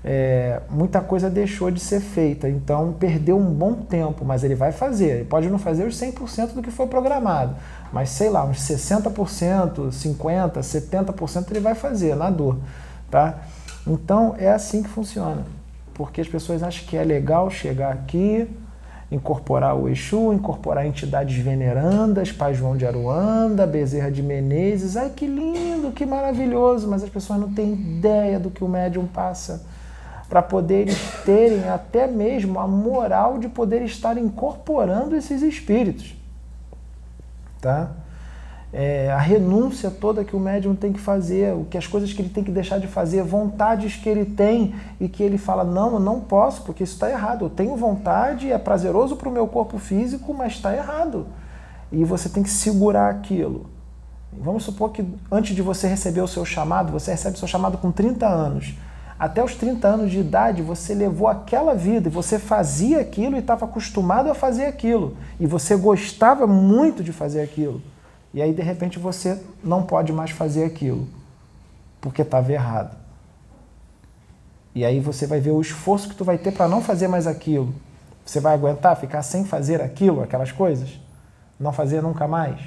É, 0.06 0.62
muita 0.70 1.02
coisa 1.02 1.30
deixou 1.30 1.70
de 1.70 1.82
ser 1.82 2.00
feita, 2.00 2.48
então 2.48 2.94
perdeu 2.98 3.38
um 3.38 3.52
bom 3.52 3.74
tempo, 3.74 4.24
mas 4.24 4.42
ele 4.42 4.56
vai 4.56 4.72
fazer. 4.72 5.10
Ele 5.10 5.26
pode 5.26 5.50
não 5.50 5.60
fazer 5.60 5.86
os 5.86 6.00
100% 6.00 6.54
do 6.54 6.62
que 6.62 6.72
foi 6.72 6.88
programado, 6.88 7.56
mas 7.92 8.10
sei 8.12 8.30
lá, 8.30 8.46
uns 8.46 8.60
60%, 8.60 9.90
50%, 9.90 10.60
70% 10.62 11.52
ele 11.52 11.60
vai 11.60 11.76
fazer 11.76 12.16
na 12.16 12.30
dor. 12.30 12.58
Tá? 13.12 13.40
Então 13.86 14.34
é 14.38 14.50
assim 14.50 14.82
que 14.82 14.88
funciona, 14.88 15.44
porque 15.98 16.22
as 16.22 16.28
pessoas 16.28 16.62
acham 16.62 16.86
que 16.86 16.96
é 16.96 17.04
legal 17.04 17.50
chegar 17.50 17.92
aqui, 17.92 18.48
incorporar 19.12 19.76
o 19.76 19.90
Exu, 19.90 20.32
incorporar 20.32 20.86
entidades 20.86 21.36
venerandas, 21.38 22.32
Pai 22.32 22.54
João 22.54 22.78
de 22.78 22.86
Aruanda, 22.86 23.66
Bezerra 23.66 24.12
de 24.12 24.22
Menezes. 24.22 24.96
Ai, 24.96 25.10
que 25.10 25.26
lindo, 25.26 25.92
que 25.92 26.06
maravilhoso, 26.06 26.88
mas 26.88 27.04
as 27.04 27.10
pessoas 27.10 27.40
não 27.40 27.52
têm 27.52 27.74
ideia 27.74 28.40
do 28.40 28.52
que 28.52 28.64
o 28.64 28.68
médium 28.68 29.08
passa 29.08 29.66
para 30.30 30.42
poderem 30.42 30.94
terem 31.26 31.68
até 31.68 32.06
mesmo 32.06 32.60
a 32.60 32.68
moral 32.68 33.40
de 33.40 33.50
poder 33.50 33.82
estar 33.82 34.18
incorporando 34.18 35.16
esses 35.16 35.42
espíritos. 35.42 36.16
Tá? 37.60 37.90
É, 38.74 39.10
a 39.12 39.18
renúncia 39.18 39.90
toda 39.90 40.26
que 40.26 40.36
o 40.36 40.40
médium 40.40 40.76
tem 40.76 40.92
que 40.92 41.00
fazer, 41.00 41.54
o 41.54 41.66
que 41.66 41.78
as 41.78 41.88
coisas 41.88 42.12
que 42.12 42.22
ele 42.22 42.30
tem 42.30 42.44
que 42.44 42.52
deixar 42.52 42.80
de 42.80 42.88
fazer, 42.88 43.24
vontades 43.24 43.96
que 43.96 44.10
ele 44.10 44.26
tem 44.26 44.76
e 45.00 45.08
que 45.08 45.24
ele 45.24 45.38
fala 45.38 45.64
não, 45.64 45.94
eu 45.94 46.00
não 46.00 46.20
posso 46.20 46.64
porque 46.64 46.84
isso 46.84 46.94
está 46.94 47.10
errado. 47.10 47.46
Eu 47.46 47.50
tenho 47.50 47.76
vontade, 47.78 48.52
é 48.52 48.58
prazeroso 48.58 49.16
para 49.16 49.30
o 49.30 49.32
meu 49.32 49.48
corpo 49.48 49.78
físico, 49.78 50.34
mas 50.34 50.54
está 50.54 50.76
errado. 50.76 51.28
E 51.92 52.04
você 52.04 52.28
tem 52.28 52.44
que 52.44 52.50
segurar 52.50 53.10
aquilo. 53.10 53.68
Vamos 54.34 54.64
supor 54.64 54.92
que 54.92 55.06
antes 55.32 55.56
de 55.56 55.62
você 55.62 55.88
receber 55.88 56.22
o 56.22 56.28
seu 56.28 56.44
chamado, 56.44 56.92
você 56.92 57.12
recebe 57.12 57.38
o 57.38 57.40
seu 57.40 57.48
chamado 57.48 57.78
com 57.78 57.92
30 57.92 58.28
anos. 58.28 58.76
Até 59.18 59.44
os 59.44 59.56
30 59.56 59.88
anos 59.88 60.12
de 60.12 60.20
idade, 60.20 60.62
você 60.62 60.94
levou 60.94 61.28
aquela 61.28 61.74
vida 61.74 62.10
você 62.10 62.38
fazia 62.38 63.00
aquilo 63.00 63.36
e 63.36 63.40
estava 63.40 63.66
acostumado 63.66 64.30
a 64.30 64.36
fazer 64.36 64.66
aquilo. 64.66 65.18
E 65.40 65.48
você 65.48 65.76
gostava 65.76 66.46
muito 66.46 67.02
de 67.02 67.14
fazer 67.14 67.42
aquilo. 67.42 67.82
E 68.34 68.42
aí, 68.42 68.54
de 68.54 68.62
repente, 68.62 69.00
você 69.00 69.42
não 69.64 69.84
pode 69.84 70.12
mais 70.12 70.32
fazer 70.32 70.66
aquilo, 70.66 71.08
porque 72.02 72.22
estava 72.22 72.52
errado. 72.52 72.96
E 74.76 74.86
aí 74.86 75.00
você 75.00 75.26
vai 75.26 75.40
ver 75.40 75.52
o 75.52 75.62
esforço 75.62 76.08
que 76.08 76.16
tu 76.16 76.24
vai 76.24 76.38
ter 76.38 76.52
para 76.52 76.68
não 76.68 76.82
fazer 76.82 77.08
mais 77.08 77.26
aquilo. 77.26 77.74
Você 78.24 78.40
vai 78.40 78.54
aguentar 78.54 78.96
ficar 78.96 79.24
sem 79.24 79.44
fazer 79.44 79.82
aquilo, 79.82 80.22
aquelas 80.22 80.52
coisas? 80.52 81.00
Não 81.60 81.74
fazer 81.74 82.02
nunca 82.02 82.28
mais? 82.28 82.60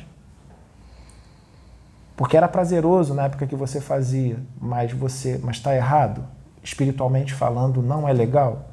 Porque 2.17 2.37
era 2.37 2.49
prazeroso 2.49 3.15
na 3.15 3.27
época 3.27 3.47
que 3.47 3.55
você 3.55 3.81
fazia, 3.81 4.39
mas 4.61 4.93
você, 4.93 5.39
mas 5.43 5.57
está 5.57 5.75
errado. 5.75 6.25
Espiritualmente 6.63 7.33
falando, 7.33 7.81
não 7.81 8.09
é 8.09 8.13
legal. 8.13 8.70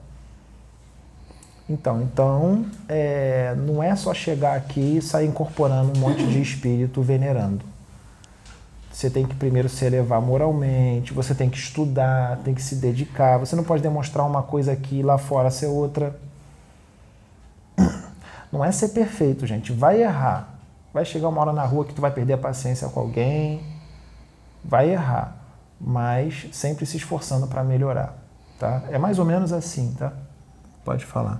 Então, 1.70 2.02
então 2.02 2.66
é, 2.88 3.54
não 3.56 3.84
é 3.84 3.94
só 3.96 4.14
chegar 4.14 4.56
aqui 4.56 4.98
e 4.98 5.02
sair 5.02 5.28
incorporando 5.28 5.98
um 5.98 6.02
monte 6.02 6.26
de 6.26 6.42
espírito 6.42 7.02
venerando. 7.02 7.66
Você 8.92 9.10
tem 9.10 9.28
que 9.28 9.36
primeiro 9.36 9.70
se 9.70 9.86
elevar 9.86 10.22
moralmente, 10.22 11.14
você 11.14 11.36
tem 11.36 11.50
que 11.50 11.58
estudar, 11.58 12.38
tem 12.38 12.54
que 12.54 12.62
se 12.62 12.76
dedicar. 12.76 13.38
Você 13.38 13.56
não 13.56 13.64
pode 13.64 13.84
demonstrar 13.84 14.26
uma 14.26 14.42
coisa 14.42 14.72
aqui 14.72 15.00
e 15.00 15.04
lá 15.04 15.18
fora 15.18 15.52
ser 15.52 15.68
outra. 15.68 16.18
Não 18.52 18.66
é 18.66 18.72
ser 18.72 18.90
perfeito, 18.90 19.46
gente. 19.46 19.72
Vai 19.72 20.02
errar. 20.02 20.58
Vai 20.92 21.06
chegar 21.06 21.28
uma 21.28 21.40
hora 21.42 21.54
na 21.54 21.64
rua 21.64 21.86
que 21.86 21.94
tu 21.94 22.02
vai 22.02 22.10
perder 22.10 22.34
a 22.34 22.38
paciência 22.40 22.90
com 22.90 23.02
alguém. 23.02 23.62
Vai 24.66 24.90
errar. 24.90 25.38
Mas 25.80 26.48
sempre 26.52 26.84
se 26.88 26.98
esforçando 26.98 27.46
para 27.46 27.64
melhorar. 27.64 28.18
Tá? 28.58 28.82
É 28.90 28.98
mais 28.98 29.20
ou 29.20 29.26
menos 29.26 29.54
assim, 29.54 29.94
tá? 30.00 30.12
Pode 30.84 31.06
falar. 31.06 31.40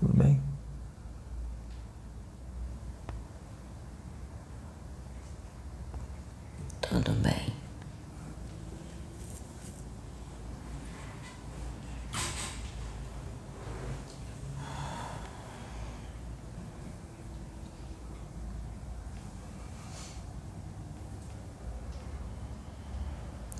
Tudo 0.00 0.14
bem? 0.14 0.40
Tudo 6.80 7.12
bem. 7.12 7.52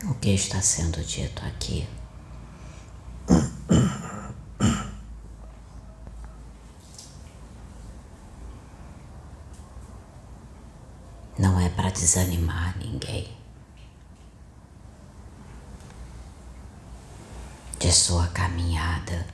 O 0.03 0.10
que 0.21 0.31
está 0.35 0.61
sendo 0.61 1.03
dito 1.03 1.45
aqui? 1.45 1.87
desanimar 12.01 12.77
ninguém 12.79 13.29
de 17.79 17.93
sua 17.93 18.27
caminhada. 18.29 19.27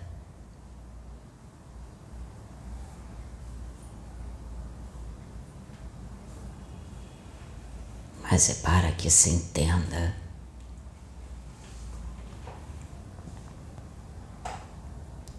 Mas 8.23 8.51
é 8.51 8.55
para 8.55 8.93
que 8.93 9.09
se 9.09 9.31
entenda 9.31 10.15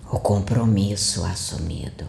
o 0.09 0.16
compromisso 0.27 1.23
assumido. 1.23 2.05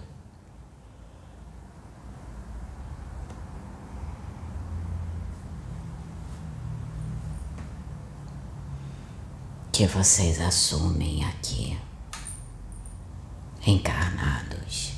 que 9.70 9.86
vocês 9.86 10.40
assumem 10.40 11.24
aqui, 11.24 11.78
encarnados. 13.64 14.94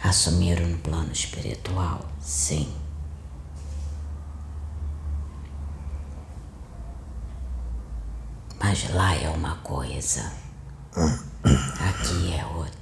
Assumiram 0.00 0.68
no 0.68 0.78
plano 0.78 1.10
espiritual, 1.10 2.08
sim. 2.20 2.72
Mas 8.60 8.88
lá 8.94 9.16
é 9.16 9.28
uma 9.28 9.56
coisa, 9.56 10.32
aqui 11.44 12.34
é 12.34 12.44
outra. 12.46 12.74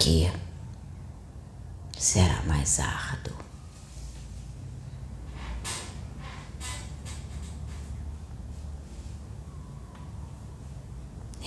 aqui 0.00 0.32
será 1.98 2.40
mais 2.46 2.80
árduo. 2.80 3.36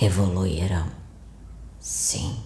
Evoluirão, 0.00 0.88
sim. 1.80 2.44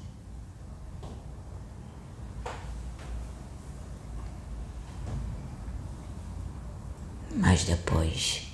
Mas 7.36 7.57
depois 7.68 8.46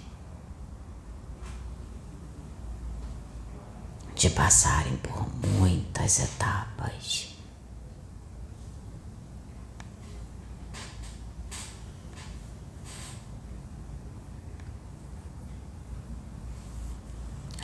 de 4.16 4.28
passarem 4.30 4.96
por 4.96 5.28
muitas 5.46 6.18
etapas, 6.18 7.36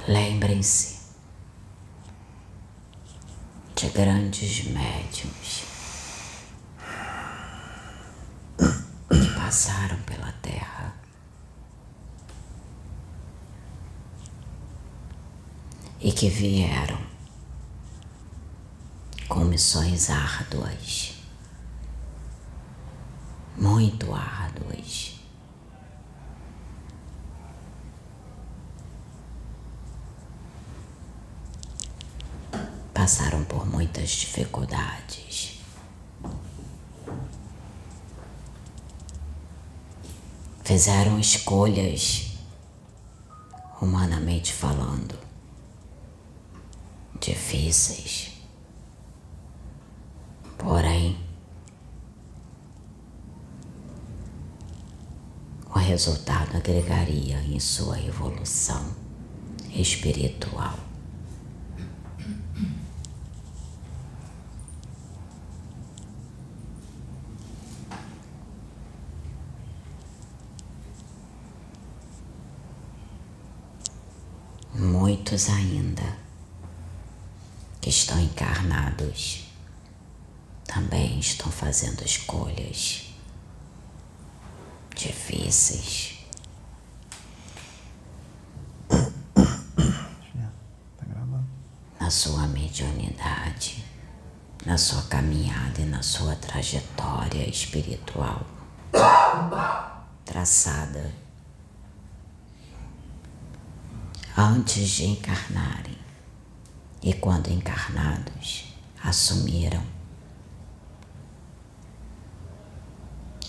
lembrem-se 0.06 1.00
de 3.74 3.88
grandes 3.88 4.66
médiums 4.66 5.64
que 9.08 9.34
passaram 9.34 10.00
pela 10.02 10.30
Terra. 10.40 10.79
E 16.00 16.12
que 16.12 16.28
vieram 16.28 16.98
com 19.28 19.44
missões 19.44 20.10
árduas, 20.10 21.14
muito 23.56 24.12
árduas. 24.14 25.20
passaram 33.00 33.42
por 33.44 33.66
muitas 33.66 34.10
dificuldades. 34.10 35.58
Fizeram 40.62 41.18
escolhas, 41.18 42.32
humanamente 43.80 44.52
falando, 44.52 45.18
difíceis. 47.20 48.32
Porém, 50.56 51.18
o 55.74 55.78
resultado 55.78 56.56
agregaria 56.56 57.40
em 57.42 57.60
sua 57.60 58.00
evolução 58.00 58.94
espiritual. 59.74 60.78
muitos 74.72 75.48
ainda 75.50 76.29
que 77.80 77.88
estão 77.88 78.20
encarnados 78.20 79.46
também 80.64 81.18
estão 81.18 81.50
fazendo 81.50 82.04
escolhas 82.04 83.06
difíceis. 84.94 86.18
Na 91.98 92.10
sua 92.10 92.46
mediunidade, 92.48 93.84
na 94.66 94.76
sua 94.76 95.02
caminhada 95.02 95.80
e 95.80 95.84
na 95.84 96.02
sua 96.02 96.34
trajetória 96.36 97.48
espiritual 97.48 98.44
traçada 100.24 101.12
antes 104.36 104.88
de 104.88 105.06
encarnarem 105.06 105.98
e 107.02 107.14
quando 107.14 107.48
encarnados 107.48 108.74
assumiram, 109.02 109.82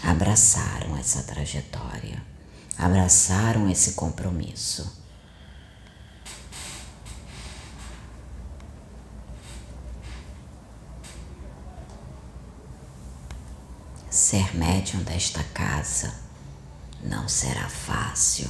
abraçaram 0.04 0.98
essa 0.98 1.24
trajetória, 1.24 2.24
abraçaram 2.78 3.70
esse 3.70 3.94
compromisso. 3.94 5.00
Ser 14.10 14.56
médium 14.56 15.04
desta 15.04 15.44
casa 15.44 16.14
não 17.04 17.28
será 17.28 17.68
fácil. 17.68 18.50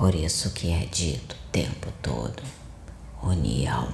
Por 0.00 0.14
isso 0.14 0.50
que 0.52 0.72
é 0.72 0.86
dito 0.86 1.34
o 1.36 1.50
tempo 1.52 1.92
todo: 2.00 2.42
união. 3.22 3.92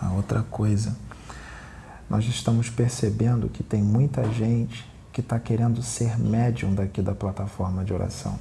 A 0.00 0.10
outra 0.14 0.42
coisa, 0.44 0.96
nós 2.08 2.24
estamos 2.24 2.70
percebendo 2.70 3.50
que 3.50 3.62
tem 3.62 3.82
muita 3.82 4.24
gente 4.32 4.90
que 5.12 5.20
está 5.20 5.38
querendo 5.38 5.82
ser 5.82 6.18
médium 6.18 6.74
daqui 6.74 7.02
da 7.02 7.14
plataforma 7.14 7.84
de 7.84 7.92
oração. 7.92 8.38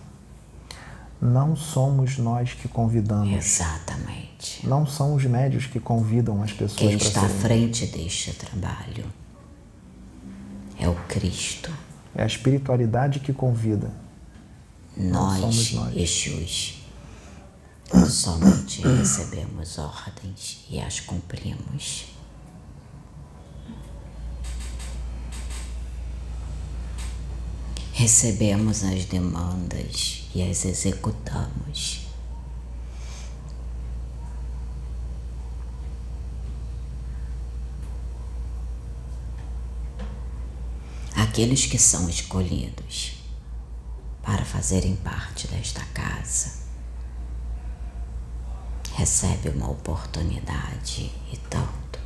Não 1.21 1.57
somos 1.57 2.17
nós 2.17 2.53
que 2.53 2.69
convidamos. 2.69 3.35
Exatamente. 3.35 4.28
Não 4.63 4.86
são 4.86 5.15
os 5.15 5.25
médios 5.25 5.65
que 5.65 5.80
convidam 5.80 6.41
as 6.41 6.52
pessoas 6.52 6.75
Quem 6.75 6.95
está 6.95 7.21
à 7.21 7.30
frente 7.30 7.86
deste 7.88 8.34
trabalho 8.34 9.06
é 10.80 10.88
o 10.88 10.95
Cristo. 11.08 11.71
É 12.15 12.23
a 12.23 12.25
espiritualidade 12.25 13.19
que 13.19 13.34
convida. 13.34 13.91
Nós, 14.95 15.39
somos 15.39 15.73
nós. 15.73 15.95
Exus, 15.95 16.82
somente 18.10 18.82
recebemos 18.82 19.78
ordens 19.78 20.65
e 20.69 20.80
as 20.80 20.99
cumprimos. 20.99 22.08
Recebemos 27.93 28.84
as 28.84 29.06
demandas 29.06 30.30
e 30.34 30.41
as 30.41 30.63
executamos. 30.63 32.08
Aqueles 41.39 41.67
que 41.67 41.80
são 41.80 42.10
escolhidos 42.10 43.13
para 44.21 44.43
fazerem 44.43 44.97
parte 44.97 45.47
desta 45.47 45.80
casa 45.93 46.52
recebe 48.93 49.47
uma 49.47 49.69
oportunidade 49.69 51.10
e 51.32 51.38
tanto. 51.49 51.97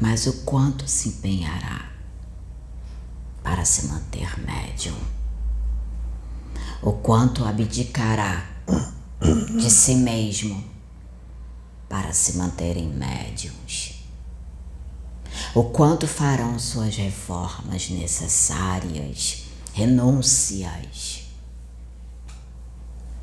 Mas 0.00 0.24
o 0.26 0.44
quanto 0.44 0.86
se 0.86 1.08
empenhará 1.08 1.90
para 3.42 3.64
se 3.64 3.88
manter 3.88 4.38
médium? 4.38 4.96
O 6.80 6.92
quanto 6.92 7.44
abdicará 7.44 8.46
de 9.60 9.68
si 9.68 9.96
mesmo 9.96 10.62
para 11.88 12.12
se 12.12 12.36
manterem 12.36 12.88
médiums? 12.88 13.93
O 15.56 15.62
quanto 15.62 16.08
farão 16.08 16.58
suas 16.58 16.96
reformas 16.96 17.88
necessárias, 17.88 19.44
renúncias, 19.72 21.28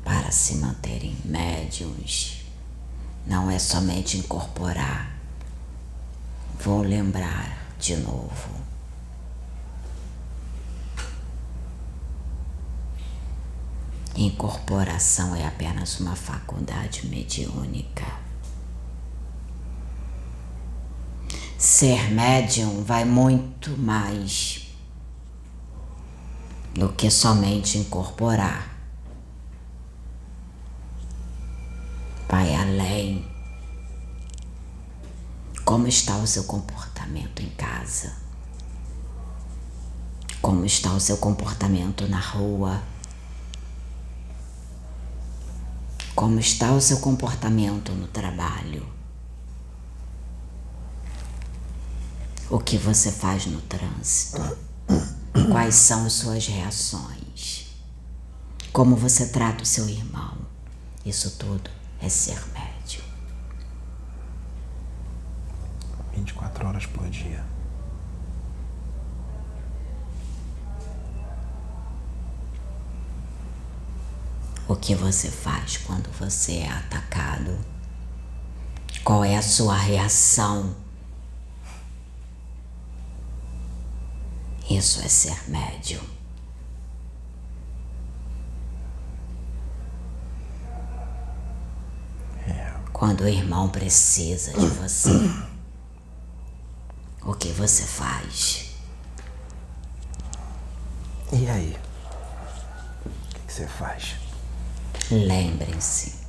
para 0.02 0.30
se 0.30 0.54
manterem 0.54 1.14
médiums? 1.26 2.46
Não 3.26 3.50
é 3.50 3.58
somente 3.58 4.16
incorporar. 4.16 5.14
Vou 6.58 6.80
lembrar 6.80 7.74
de 7.78 7.96
novo. 7.96 8.62
Incorporação 14.16 15.36
é 15.36 15.46
apenas 15.46 16.00
uma 16.00 16.16
faculdade 16.16 17.06
mediúnica. 17.08 18.21
Ser 21.62 22.10
médium 22.10 22.82
vai 22.82 23.04
muito 23.04 23.78
mais 23.78 24.66
do 26.74 26.92
que 26.92 27.08
somente 27.08 27.78
incorporar. 27.78 28.68
Vai 32.28 32.52
além. 32.52 33.24
Como 35.64 35.86
está 35.86 36.16
o 36.16 36.26
seu 36.26 36.42
comportamento 36.42 37.40
em 37.40 37.50
casa? 37.50 38.12
Como 40.40 40.66
está 40.66 40.92
o 40.92 40.98
seu 40.98 41.18
comportamento 41.18 42.08
na 42.08 42.18
rua? 42.18 42.82
Como 46.16 46.40
está 46.40 46.72
o 46.72 46.80
seu 46.80 46.98
comportamento 46.98 47.92
no 47.92 48.08
trabalho? 48.08 49.01
O 52.52 52.58
que 52.58 52.76
você 52.76 53.10
faz 53.10 53.46
no 53.46 53.62
trânsito? 53.62 54.58
Quais 55.50 55.74
são 55.74 56.04
as 56.04 56.12
suas 56.12 56.46
reações? 56.46 57.74
Como 58.70 58.94
você 58.94 59.28
trata 59.28 59.62
o 59.62 59.66
seu 59.66 59.88
irmão? 59.88 60.36
Isso 61.02 61.38
tudo 61.38 61.70
é 61.98 62.10
ser 62.10 62.38
médio. 62.52 63.02
24 66.14 66.68
horas 66.68 66.84
por 66.84 67.08
dia. 67.08 67.42
O 74.68 74.76
que 74.76 74.94
você 74.94 75.30
faz 75.30 75.78
quando 75.78 76.12
você 76.18 76.56
é 76.56 76.68
atacado? 76.70 77.58
Qual 79.02 79.24
é 79.24 79.38
a 79.38 79.42
sua 79.42 79.74
reação? 79.74 80.81
Isso 84.76 85.02
é 85.02 85.08
ser 85.08 85.50
médio. 85.50 86.00
É. 92.48 92.72
Quando 92.90 93.20
o 93.20 93.28
irmão 93.28 93.68
precisa 93.68 94.52
de 94.52 94.66
você, 94.66 95.10
o 97.22 97.34
que 97.34 97.48
você 97.48 97.82
faz? 97.82 98.74
E 101.30 101.46
aí? 101.50 101.76
O 103.04 103.46
que 103.46 103.52
você 103.52 103.66
faz? 103.66 104.16
Lembrem-se. 105.10 106.21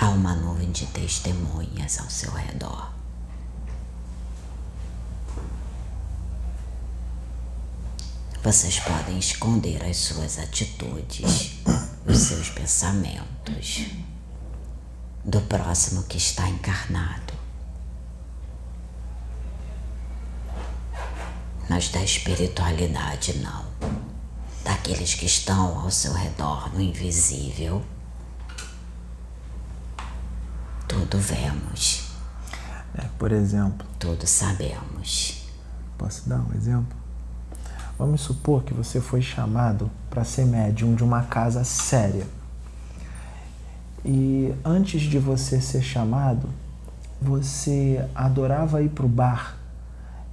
Há 0.00 0.10
uma 0.10 0.32
nuvem 0.34 0.70
de 0.70 0.86
testemunhas 0.86 1.98
ao 1.98 2.08
seu 2.08 2.30
redor. 2.30 2.92
Vocês 8.40 8.78
podem 8.78 9.18
esconder 9.18 9.84
as 9.84 9.96
suas 9.96 10.38
atitudes, 10.38 11.58
os 12.06 12.16
seus 12.16 12.48
pensamentos 12.48 13.86
do 15.24 15.40
próximo 15.42 16.04
que 16.04 16.16
está 16.16 16.48
encarnado. 16.48 17.34
Mas 21.68 21.88
da 21.88 22.02
espiritualidade, 22.02 23.36
não. 23.38 23.66
Daqueles 24.62 25.14
que 25.14 25.26
estão 25.26 25.80
ao 25.80 25.90
seu 25.90 26.12
redor 26.12 26.72
no 26.72 26.80
invisível. 26.80 27.84
Tudo 31.08 31.22
vemos. 31.22 32.10
É, 32.94 33.06
por 33.18 33.32
exemplo. 33.32 33.86
Tudo 33.98 34.26
sabemos. 34.26 35.48
Posso 35.96 36.28
dar 36.28 36.38
um 36.38 36.54
exemplo? 36.54 36.96
Vamos 37.98 38.20
supor 38.20 38.62
que 38.62 38.74
você 38.74 39.00
foi 39.00 39.22
chamado 39.22 39.90
para 40.10 40.22
ser 40.22 40.44
médium 40.44 40.94
de 40.94 41.02
uma 41.02 41.22
casa 41.22 41.64
séria. 41.64 42.26
E 44.04 44.54
antes 44.62 45.00
de 45.00 45.18
você 45.18 45.62
ser 45.62 45.80
chamado, 45.80 46.50
você 47.22 48.06
adorava 48.14 48.82
ir 48.82 48.90
para 48.90 49.06
o 49.06 49.08
bar 49.08 49.56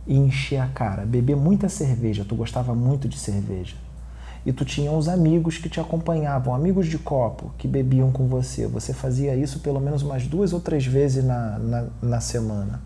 e 0.05 0.15
encher 0.17 0.59
a 0.59 0.67
cara, 0.67 1.05
beber 1.05 1.37
muita 1.37 1.69
cerveja. 1.69 2.25
Tu 2.25 2.35
gostava 2.35 2.75
muito 2.75 3.07
de 3.07 3.17
cerveja. 3.17 3.77
E 4.45 4.53
tu 4.53 4.63
tinha 4.63 4.91
uns 4.91 5.07
amigos 5.07 5.57
que 5.57 5.67
te 5.67 5.79
acompanhavam, 5.79 6.53
amigos 6.53 6.87
de 6.87 6.99
copo, 6.99 7.51
que 7.57 7.67
bebiam 7.67 8.11
com 8.11 8.27
você. 8.27 8.67
Você 8.67 8.93
fazia 8.93 9.35
isso 9.35 9.59
pelo 9.59 9.79
menos 9.79 10.03
umas 10.03 10.27
duas 10.27 10.53
ou 10.53 10.59
três 10.59 10.85
vezes 10.85 11.23
na, 11.23 11.57
na, 11.57 11.85
na 12.01 12.21
semana. 12.21 12.79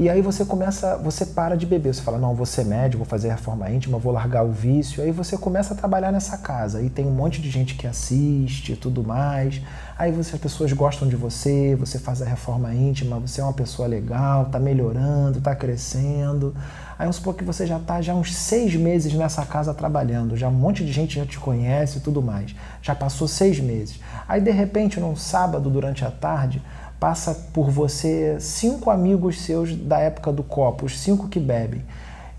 E 0.00 0.08
aí 0.08 0.22
você 0.22 0.46
começa, 0.46 0.96
você 0.96 1.26
para 1.26 1.54
de 1.56 1.66
beber, 1.66 1.94
você 1.94 2.00
fala, 2.00 2.16
não, 2.16 2.34
vou 2.34 2.46
ser 2.46 2.64
médico, 2.64 3.04
vou 3.04 3.06
fazer 3.06 3.28
reforma 3.28 3.70
íntima, 3.70 3.98
vou 3.98 4.10
largar 4.10 4.42
o 4.42 4.50
vício. 4.50 5.02
Aí 5.02 5.10
você 5.10 5.36
começa 5.36 5.74
a 5.74 5.76
trabalhar 5.76 6.10
nessa 6.10 6.38
casa. 6.38 6.78
Aí 6.78 6.88
tem 6.88 7.04
um 7.04 7.10
monte 7.10 7.42
de 7.42 7.50
gente 7.50 7.74
que 7.74 7.86
assiste 7.86 8.72
e 8.72 8.76
tudo 8.76 9.04
mais. 9.04 9.60
Aí 9.98 10.10
você, 10.10 10.36
as 10.36 10.40
pessoas 10.40 10.72
gostam 10.72 11.06
de 11.06 11.16
você, 11.16 11.76
você 11.76 11.98
faz 11.98 12.22
a 12.22 12.24
reforma 12.24 12.74
íntima, 12.74 13.18
você 13.18 13.42
é 13.42 13.44
uma 13.44 13.52
pessoa 13.52 13.86
legal, 13.86 14.46
tá 14.46 14.58
melhorando, 14.58 15.38
tá 15.38 15.54
crescendo. 15.54 16.54
Aí 17.00 17.04
vamos 17.04 17.16
supor 17.16 17.32
que 17.32 17.42
você 17.42 17.66
já 17.66 17.78
está 17.78 18.02
já 18.02 18.14
uns 18.14 18.36
seis 18.36 18.76
meses 18.76 19.14
nessa 19.14 19.42
casa 19.46 19.72
trabalhando, 19.72 20.36
já 20.36 20.48
um 20.48 20.52
monte 20.52 20.84
de 20.84 20.92
gente 20.92 21.14
já 21.14 21.24
te 21.24 21.40
conhece 21.40 21.96
e 21.96 22.00
tudo 22.02 22.20
mais. 22.20 22.54
Já 22.82 22.94
passou 22.94 23.26
seis 23.26 23.58
meses. 23.58 23.98
Aí 24.28 24.38
de 24.38 24.50
repente, 24.50 25.00
num 25.00 25.16
sábado 25.16 25.70
durante 25.70 26.04
a 26.04 26.10
tarde, 26.10 26.60
passa 27.00 27.32
por 27.54 27.70
você 27.70 28.36
cinco 28.38 28.90
amigos 28.90 29.40
seus 29.40 29.74
da 29.74 29.98
época 29.98 30.30
do 30.30 30.42
copo, 30.42 30.84
os 30.84 31.00
cinco 31.00 31.26
que 31.26 31.40
bebem. 31.40 31.82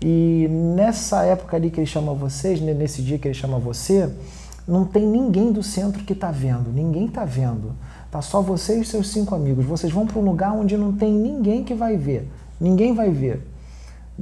E 0.00 0.46
nessa 0.48 1.24
época 1.24 1.56
ali 1.56 1.68
que 1.68 1.80
ele 1.80 1.86
chama 1.88 2.14
vocês, 2.14 2.60
nesse 2.60 3.02
dia 3.02 3.18
que 3.18 3.26
ele 3.26 3.34
chama 3.34 3.58
você, 3.58 4.14
não 4.68 4.84
tem 4.84 5.04
ninguém 5.04 5.50
do 5.50 5.64
centro 5.64 6.04
que 6.04 6.12
está 6.12 6.30
vendo, 6.30 6.70
ninguém 6.72 7.06
está 7.06 7.24
vendo. 7.24 7.74
Tá 8.12 8.22
só 8.22 8.40
você 8.40 8.78
e 8.78 8.84
seus 8.84 9.10
cinco 9.10 9.34
amigos. 9.34 9.64
Vocês 9.64 9.92
vão 9.92 10.06
para 10.06 10.20
um 10.20 10.24
lugar 10.24 10.52
onde 10.52 10.76
não 10.76 10.92
tem 10.92 11.12
ninguém 11.12 11.64
que 11.64 11.74
vai 11.74 11.96
ver. 11.96 12.30
Ninguém 12.60 12.94
vai 12.94 13.10
ver. 13.10 13.51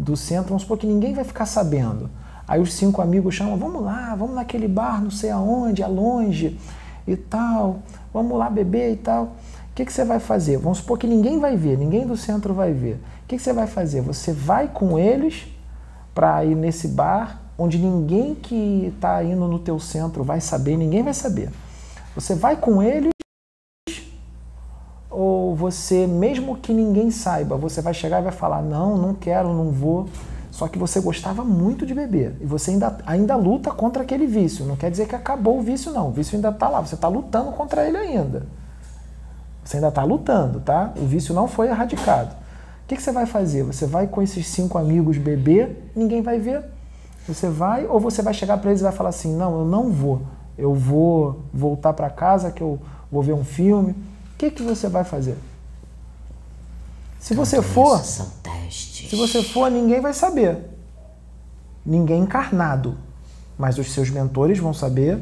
Do 0.00 0.16
centro, 0.16 0.48
vamos 0.48 0.62
supor 0.62 0.78
que 0.78 0.86
ninguém 0.86 1.14
vai 1.14 1.24
ficar 1.24 1.46
sabendo. 1.46 2.10
Aí 2.48 2.60
os 2.60 2.72
cinco 2.72 3.00
amigos 3.00 3.34
chamam, 3.34 3.56
vamos 3.56 3.82
lá, 3.82 4.14
vamos 4.14 4.34
naquele 4.34 4.66
bar, 4.66 5.02
não 5.02 5.10
sei 5.10 5.30
aonde, 5.30 5.82
é 5.82 5.86
longe 5.86 6.58
e 7.06 7.16
tal. 7.16 7.80
Vamos 8.12 8.36
lá 8.36 8.50
beber 8.50 8.92
e 8.92 8.96
tal 8.96 9.36
que, 9.80 9.86
que 9.86 9.92
você 9.92 10.04
vai 10.04 10.20
fazer? 10.20 10.58
Vamos 10.58 10.78
supor 10.78 10.98
que 10.98 11.06
ninguém 11.06 11.38
vai 11.38 11.56
ver, 11.56 11.78
ninguém 11.78 12.06
do 12.06 12.16
centro 12.16 12.52
vai 12.52 12.72
ver. 12.72 12.94
O 13.24 13.28
que, 13.28 13.36
que 13.36 13.42
você 13.42 13.52
vai 13.52 13.66
fazer? 13.66 14.00
Você 14.02 14.32
vai 14.32 14.68
com 14.68 14.98
eles 14.98 15.46
para 16.14 16.44
ir 16.44 16.54
nesse 16.54 16.88
bar 16.88 17.40
onde 17.56 17.78
ninguém 17.78 18.34
que 18.34 18.92
está 18.94 19.22
indo 19.22 19.46
no 19.46 19.58
teu 19.58 19.78
centro 19.78 20.24
vai 20.24 20.40
saber, 20.40 20.76
ninguém 20.76 21.02
vai 21.02 21.14
saber. 21.14 21.50
Você 22.14 22.34
vai 22.34 22.56
com 22.56 22.82
eles 22.82 23.09
você, 25.60 26.06
mesmo 26.06 26.56
que 26.56 26.72
ninguém 26.72 27.10
saiba, 27.10 27.54
você 27.54 27.82
vai 27.82 27.92
chegar 27.92 28.20
e 28.20 28.22
vai 28.22 28.32
falar, 28.32 28.62
não, 28.62 28.96
não 28.96 29.14
quero, 29.14 29.52
não 29.52 29.70
vou. 29.70 30.08
Só 30.50 30.66
que 30.66 30.78
você 30.78 31.00
gostava 31.00 31.44
muito 31.44 31.86
de 31.86 31.94
beber 31.94 32.34
e 32.40 32.46
você 32.46 32.72
ainda, 32.72 32.98
ainda 33.06 33.36
luta 33.36 33.70
contra 33.70 34.02
aquele 34.02 34.26
vício. 34.26 34.64
Não 34.64 34.74
quer 34.74 34.90
dizer 34.90 35.06
que 35.06 35.14
acabou 35.14 35.58
o 35.58 35.62
vício, 35.62 35.92
não. 35.92 36.08
O 36.08 36.12
vício 36.12 36.34
ainda 36.34 36.48
está 36.48 36.68
lá, 36.68 36.80
você 36.80 36.94
está 36.94 37.08
lutando 37.08 37.52
contra 37.52 37.86
ele 37.86 37.96
ainda. 37.98 38.46
Você 39.62 39.76
ainda 39.76 39.88
está 39.88 40.02
lutando, 40.02 40.60
tá? 40.60 40.92
O 40.96 41.04
vício 41.04 41.34
não 41.34 41.46
foi 41.46 41.68
erradicado. 41.68 42.32
O 42.32 42.88
que, 42.88 42.96
que 42.96 43.02
você 43.02 43.12
vai 43.12 43.26
fazer? 43.26 43.62
Você 43.62 43.86
vai 43.86 44.06
com 44.08 44.20
esses 44.20 44.46
cinco 44.48 44.78
amigos 44.78 45.18
beber, 45.18 45.92
ninguém 45.94 46.22
vai 46.22 46.40
ver. 46.40 46.64
Você 47.28 47.48
vai 47.48 47.86
ou 47.86 48.00
você 48.00 48.22
vai 48.22 48.34
chegar 48.34 48.56
para 48.56 48.70
eles 48.70 48.80
e 48.80 48.84
vai 48.84 48.92
falar 48.92 49.10
assim: 49.10 49.36
não, 49.36 49.60
eu 49.60 49.64
não 49.66 49.90
vou. 49.90 50.22
Eu 50.58 50.74
vou 50.74 51.42
voltar 51.52 51.92
para 51.92 52.10
casa 52.10 52.50
que 52.50 52.62
eu 52.62 52.80
vou 53.12 53.22
ver 53.22 53.34
um 53.34 53.44
filme. 53.44 53.92
O 53.92 54.36
que, 54.38 54.50
que 54.50 54.62
você 54.62 54.88
vai 54.88 55.04
fazer? 55.04 55.36
Se 57.20 57.34
você 57.34 57.60
for, 57.60 58.00
se 58.00 59.14
você 59.14 59.42
for, 59.42 59.70
ninguém 59.70 60.00
vai 60.00 60.14
saber. 60.14 60.56
Ninguém 61.84 62.22
encarnado, 62.22 62.96
mas 63.58 63.76
os 63.76 63.92
seus 63.92 64.08
mentores 64.08 64.58
vão 64.58 64.72
saber, 64.72 65.18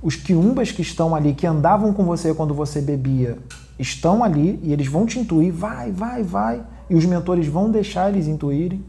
os 0.00 0.14
quiumbas 0.14 0.70
que 0.70 0.82
estão 0.82 1.12
ali, 1.12 1.34
que 1.34 1.46
andavam 1.46 1.92
com 1.92 2.04
você 2.04 2.32
quando 2.32 2.54
você 2.54 2.80
bebia, 2.80 3.38
estão 3.76 4.22
ali 4.22 4.60
e 4.62 4.72
eles 4.72 4.86
vão 4.86 5.04
te 5.04 5.18
intuir, 5.18 5.52
vai, 5.52 5.90
vai, 5.90 6.22
vai, 6.22 6.62
e 6.88 6.94
os 6.94 7.04
mentores 7.04 7.48
vão 7.48 7.70
deixar 7.70 8.08
eles 8.10 8.28
intuírem. 8.28 8.84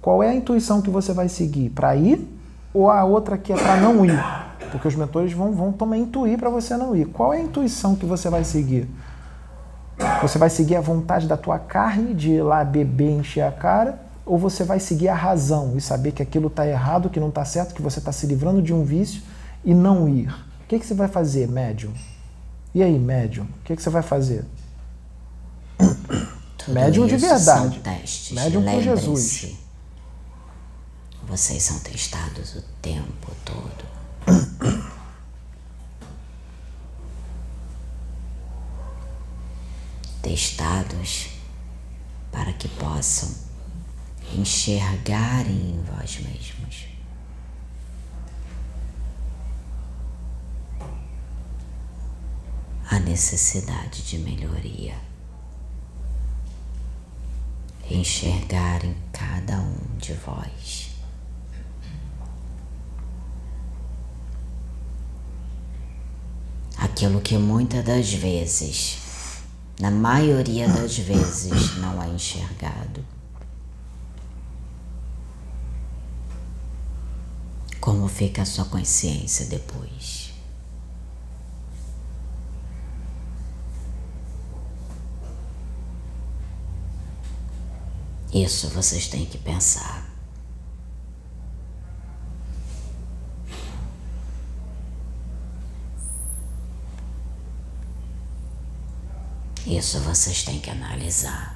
Qual 0.00 0.22
é 0.22 0.28
a 0.28 0.34
intuição 0.34 0.80
que 0.80 0.90
você 0.90 1.12
vai 1.12 1.28
seguir? 1.28 1.70
Para 1.70 1.96
ir 1.96 2.24
ou 2.72 2.88
a 2.88 3.02
outra 3.04 3.36
que 3.36 3.52
é 3.52 3.56
para 3.56 3.80
não 3.80 4.04
ir? 4.06 4.18
Porque 4.70 4.86
os 4.86 4.94
mentores 4.94 5.32
vão, 5.32 5.52
vão 5.52 5.72
também 5.72 6.02
intuir 6.02 6.38
para 6.38 6.50
você 6.50 6.76
não 6.76 6.94
ir. 6.94 7.06
Qual 7.06 7.34
é 7.34 7.38
a 7.38 7.42
intuição 7.42 7.96
que 7.96 8.06
você 8.06 8.30
vai 8.30 8.44
seguir? 8.44 8.88
Você 10.22 10.38
vai 10.38 10.50
seguir 10.50 10.76
a 10.76 10.80
vontade 10.80 11.26
da 11.26 11.36
tua 11.36 11.58
carne 11.58 12.14
de 12.14 12.30
ir 12.30 12.42
lá 12.42 12.64
beber, 12.64 13.10
encher 13.10 13.42
a 13.42 13.52
cara? 13.52 14.00
Ou 14.24 14.38
você 14.38 14.64
vai 14.64 14.78
seguir 14.78 15.08
a 15.08 15.14
razão 15.14 15.76
e 15.76 15.80
saber 15.80 16.12
que 16.12 16.22
aquilo 16.22 16.48
está 16.48 16.66
errado, 16.66 17.08
que 17.08 17.18
não 17.18 17.28
está 17.28 17.44
certo, 17.44 17.74
que 17.74 17.82
você 17.82 17.98
está 17.98 18.12
se 18.12 18.26
livrando 18.26 18.60
de 18.60 18.74
um 18.74 18.84
vício 18.84 19.22
e 19.64 19.74
não 19.74 20.08
ir, 20.08 20.28
o 20.28 20.66
que, 20.68 20.78
que 20.78 20.86
você 20.86 20.94
vai 20.94 21.08
fazer, 21.08 21.48
médium? 21.48 21.92
E 22.74 22.82
aí, 22.82 22.98
médium, 22.98 23.44
o 23.44 23.64
que, 23.64 23.74
que 23.74 23.82
você 23.82 23.90
vai 23.90 24.02
fazer? 24.02 24.44
Tudo 26.58 26.74
médium 26.74 27.06
de 27.06 27.16
verdade. 27.16 27.80
Médium 28.32 28.62
com 28.62 28.80
Jesus. 28.80 29.56
Vocês 31.26 31.62
são 31.62 31.78
testados 31.80 32.56
o 32.56 32.62
tempo 32.82 33.32
todo. 33.44 34.88
testados 40.28 41.30
para 42.30 42.52
que 42.52 42.68
possam 42.68 43.34
enxergarem 44.36 45.70
em 45.70 45.82
vós 45.84 46.20
mesmos. 46.20 46.86
A 52.90 52.98
necessidade 53.00 54.02
de 54.02 54.18
melhoria. 54.18 54.96
Enxergar 57.90 58.84
em 58.84 58.94
cada 59.10 59.58
um 59.58 59.96
de 59.96 60.12
vós. 60.12 60.90
Aquilo 66.76 67.22
que 67.22 67.38
muitas 67.38 67.82
das 67.82 68.12
vezes 68.12 69.07
na 69.80 69.90
maioria 69.90 70.68
das 70.68 70.98
vezes 70.98 71.76
não 71.76 72.02
é 72.02 72.08
enxergado. 72.08 73.04
Como 77.80 78.08
fica 78.08 78.42
a 78.42 78.46
sua 78.46 78.64
consciência 78.64 79.46
depois? 79.46 80.32
Isso 88.32 88.68
vocês 88.68 89.08
têm 89.08 89.24
que 89.24 89.38
pensar. 89.38 90.17
Isso 99.68 100.00
vocês 100.00 100.44
têm 100.44 100.58
que 100.60 100.70
analisar. 100.70 101.54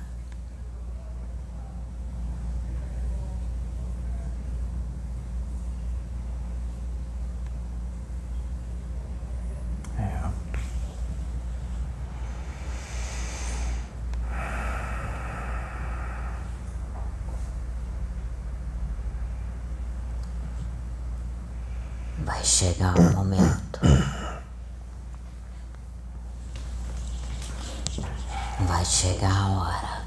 É. 9.98 10.30
Vai 22.22 22.44
chegar 22.44 22.94
um 22.98 23.12
momento 23.14 23.80
vai 29.02 29.12
chegar 29.14 29.32
a 29.32 29.48
hora. 29.48 30.02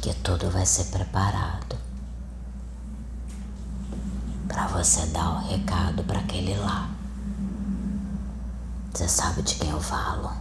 Que 0.00 0.14
tudo 0.14 0.50
vai 0.50 0.64
ser 0.64 0.84
preparado 0.84 1.76
para 4.48 4.66
você 4.68 5.04
dar 5.06 5.30
o 5.30 5.48
recado 5.48 6.02
para 6.04 6.20
aquele 6.20 6.56
lá. 6.56 6.88
Você 8.92 9.08
sabe 9.08 9.42
de 9.42 9.56
quem 9.56 9.70
eu 9.70 9.80
falo? 9.80 10.32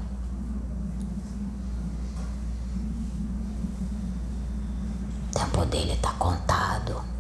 O 5.30 5.38
tempo 5.38 5.66
dele 5.66 5.98
tá 5.98 6.14
contado. 6.14 7.16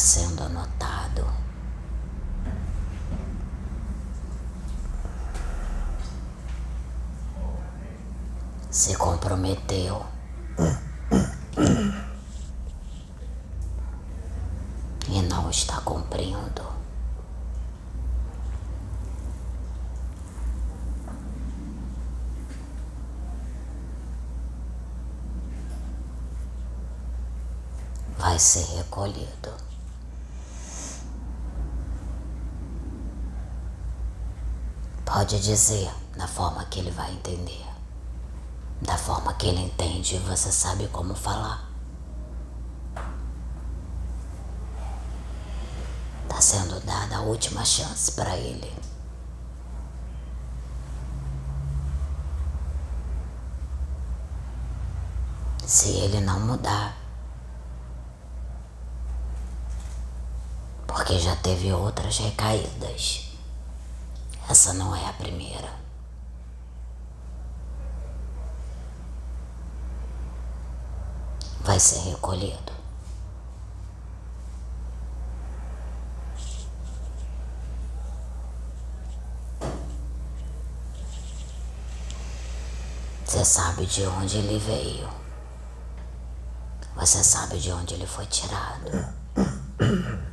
sendo 0.00 0.42
anotado. 0.44 1.26
Se 8.70 8.96
comprometeu. 8.96 10.06
E 15.08 15.22
não 15.22 15.50
está 15.50 15.80
cumprindo. 15.82 16.70
Vai 28.30 28.38
ser 28.38 28.64
recolhido. 28.76 29.52
Pode 35.04 35.40
dizer 35.40 35.92
na 36.14 36.28
forma 36.28 36.64
que 36.66 36.78
ele 36.78 36.92
vai 36.92 37.10
entender. 37.10 37.66
Da 38.82 38.96
forma 38.96 39.34
que 39.34 39.48
ele 39.48 39.62
entende, 39.62 40.16
você 40.18 40.52
sabe 40.52 40.86
como 40.92 41.12
falar. 41.12 41.68
Está 46.22 46.40
sendo 46.40 46.78
dada 46.86 47.16
a 47.16 47.22
última 47.22 47.64
chance 47.64 48.12
para 48.12 48.36
ele. 48.36 48.72
Se 55.66 55.88
ele 55.88 56.20
não 56.20 56.38
mudar, 56.38 56.99
porque 61.10 61.24
já 61.24 61.34
teve 61.34 61.72
outras 61.72 62.18
recaídas. 62.18 63.32
Essa 64.48 64.72
não 64.72 64.94
é 64.94 65.08
a 65.08 65.12
primeira. 65.12 65.68
Vai 71.62 71.80
ser 71.80 71.98
recolhido. 72.10 72.72
Você 83.24 83.44
sabe 83.44 83.84
de 83.84 84.06
onde 84.06 84.36
ele 84.36 84.60
veio. 84.60 85.08
Você 86.94 87.24
sabe 87.24 87.58
de 87.58 87.72
onde 87.72 87.94
ele 87.94 88.06
foi 88.06 88.26
tirado. 88.26 89.12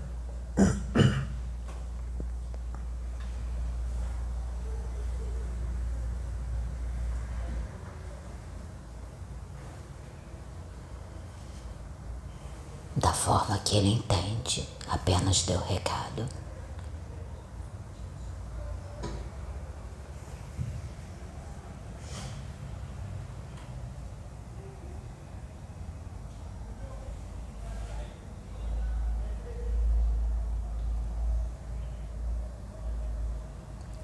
da 12.97 13.13
forma 13.13 13.56
que 13.67 13.75
ele 13.75 13.91
entende, 13.91 14.65
apenas 14.87 15.43
deu 15.43 15.59
recado. 15.59 16.25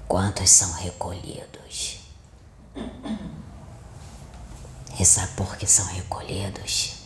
Quantos 0.06 0.50
são 0.50 0.70
recolhidos? 0.74 2.00
E 5.00 5.04
sabe 5.06 5.32
por 5.32 5.56
que 5.56 5.66
são 5.66 5.86
recolhidos? 5.86 7.04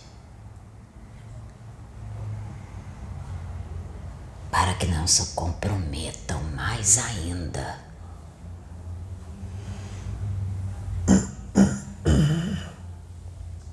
para 4.59 4.68
que 4.79 4.87
não 4.87 5.07
se 5.07 5.35
comprometam 5.35 6.41
mais 6.55 6.99
ainda. 6.99 7.79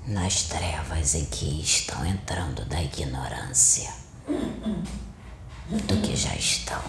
Nas 0.07 0.43
trevas 0.43 1.13
em 1.13 1.25
que 1.25 1.61
estão 1.61 2.05
entrando 2.05 2.65
da 2.65 2.81
ignorância 2.81 3.91
do 4.27 6.01
que 6.01 6.15
já 6.15 6.35
estão. 6.35 6.81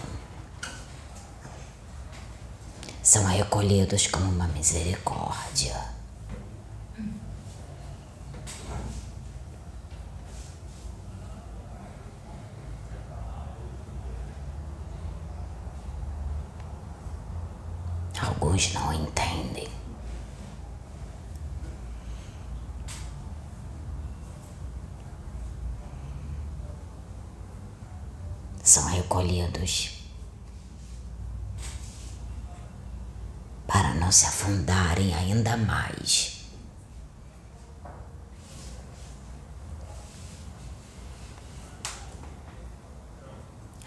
São 3.03 3.23
recolhidos 3.25 4.07
como 4.07 4.29
uma 4.29 4.47
misericórdia 4.49 5.96
Alguns 18.57 18.73
não 18.73 18.91
entendem. 18.91 19.67
São 28.63 28.83
recolhidos 28.87 29.99
para 33.67 33.93
não 33.93 34.11
se 34.11 34.25
afundarem 34.25 35.13
ainda 35.13 35.55
mais. 35.55 36.47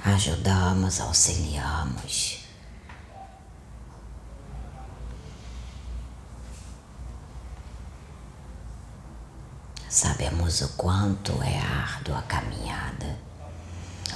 Ajudamos, 0.05 1.01
auxiliamos. 1.01 2.40
O 10.51 10.69
quanto 10.71 11.41
é 11.45 11.61
árdua 11.61 12.19
a 12.19 12.23
caminhada, 12.23 13.17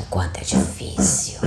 o 0.00 0.04
quanto 0.06 0.38
é 0.38 0.42
difícil. 0.42 1.38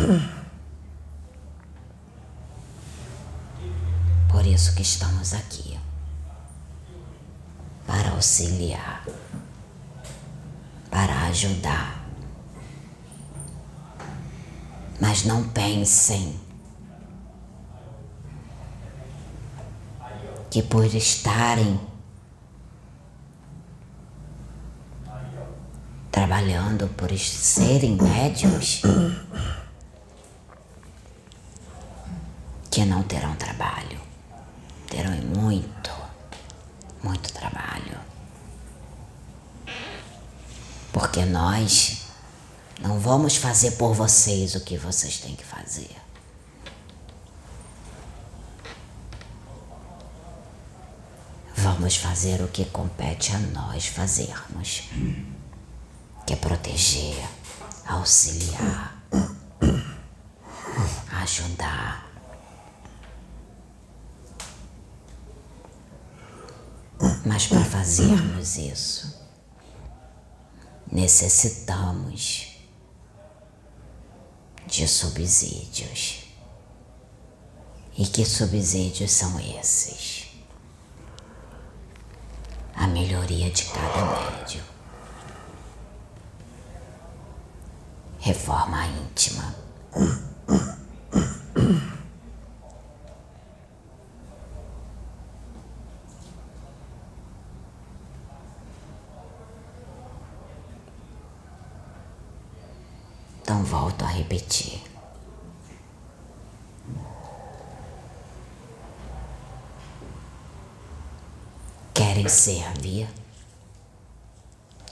Por 4.32 4.46
isso 4.46 4.74
que 4.76 4.82
estamos 4.82 5.34
aqui 5.34 5.78
para 7.86 8.12
auxiliar, 8.12 9.06
para 10.90 11.24
ajudar. 11.28 12.08
Mas 15.02 15.26
não 15.26 15.50
pensem 15.50 16.40
que 20.50 20.64
por 20.64 20.86
estarem 20.86 21.78
trabalhando, 26.28 26.90
por 26.90 27.18
serem 27.18 27.96
médios, 27.96 28.82
que 32.70 32.84
não 32.84 33.02
terão 33.04 33.34
trabalho. 33.38 33.98
Terão 34.90 35.16
muito, 35.42 35.90
muito 37.02 37.32
trabalho. 37.32 37.98
Porque 40.92 41.24
nós 41.24 42.08
não 42.82 43.00
vamos 43.00 43.38
fazer 43.38 43.72
por 43.72 43.94
vocês 43.94 44.54
o 44.54 44.60
que 44.60 44.78
vocês 44.78 45.20
têm 45.20 45.34
que 45.34 45.46
fazer. 45.46 45.96
Vamos 51.56 51.96
fazer 51.96 52.42
o 52.42 52.50
que 52.50 52.66
compete 52.66 53.34
a 53.34 53.40
nós 53.40 53.88
fazermos, 53.88 54.84
que 56.28 56.34
é 56.34 56.36
proteger, 56.36 57.26
auxiliar, 57.88 59.02
ajudar. 61.22 62.06
Mas 67.26 67.48
para 67.48 67.64
fazermos 67.64 68.58
isso, 68.58 69.26
necessitamos 70.92 72.58
de 74.66 74.86
subsídios. 74.86 76.26
E 77.98 78.06
que 78.06 78.26
subsídios 78.26 79.12
são 79.12 79.40
esses? 79.40 80.28
A 82.76 82.86
melhoria 82.86 83.50
de 83.50 83.64
cada 83.64 84.06
médio. 84.06 84.77
Reforma 88.28 88.86
íntima. 88.88 89.56
Então 103.42 103.64
volto 103.64 104.04
a 104.04 104.08
repetir. 104.10 104.84
Querem 111.94 112.28
servir? 112.28 113.08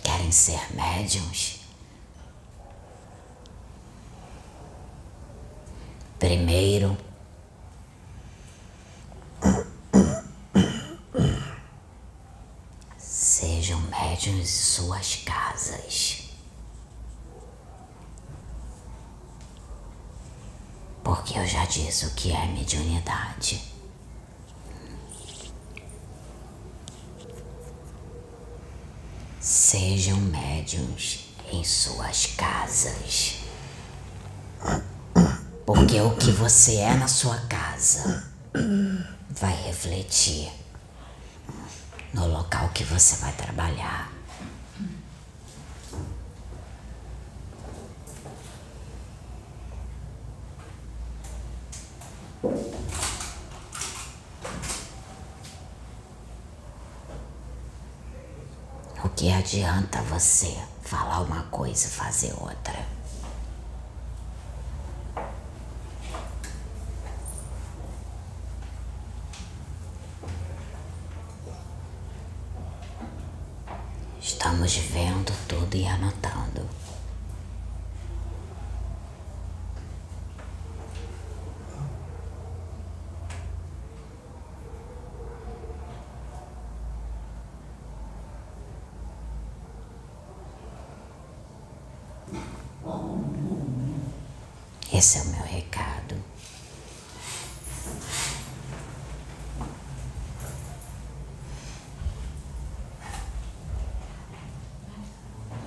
Querem 0.02 0.32
ser 0.32 0.74
médiums? 0.74 1.65
Primeiro, 6.26 6.98
sejam 12.98 13.80
médiums 13.82 14.40
em 14.40 14.44
suas 14.44 15.18
casas. 15.18 16.24
Porque 21.04 21.38
eu 21.38 21.46
já 21.46 21.64
disse 21.66 22.08
o 22.08 22.16
que 22.16 22.32
é 22.32 22.48
mediunidade. 22.48 23.62
Sejam 29.40 30.20
médiums 30.22 31.28
em 31.52 31.64
suas 31.64 32.26
casas. 32.36 33.45
Porque 35.86 36.02
o 36.02 36.16
que 36.16 36.32
você 36.32 36.78
é 36.78 36.96
na 36.96 37.08
sua 37.08 37.38
casa 37.42 38.24
vai 39.30 39.56
refletir 39.68 40.52
no 42.12 42.26
local 42.26 42.70
que 42.70 42.84
você 42.84 43.18
vai 43.18 43.32
trabalhar. 43.34 44.12
O 59.04 59.10
que 59.16 59.32
adianta 59.32 60.02
você 60.02 60.58
falar 60.82 61.20
uma 61.20 61.44
coisa 61.44 61.86
e 61.86 61.92
fazer 61.92 62.34
outra? 62.42 62.96
Estamos 74.46 74.76
vendo 74.78 75.32
tudo 75.48 75.76
e 75.76 75.88
anotando. 75.88 76.66
Esse 94.98 95.18
é 95.18 95.22
o 95.22 95.26
meu 95.26 95.44
recado. 95.44 96.16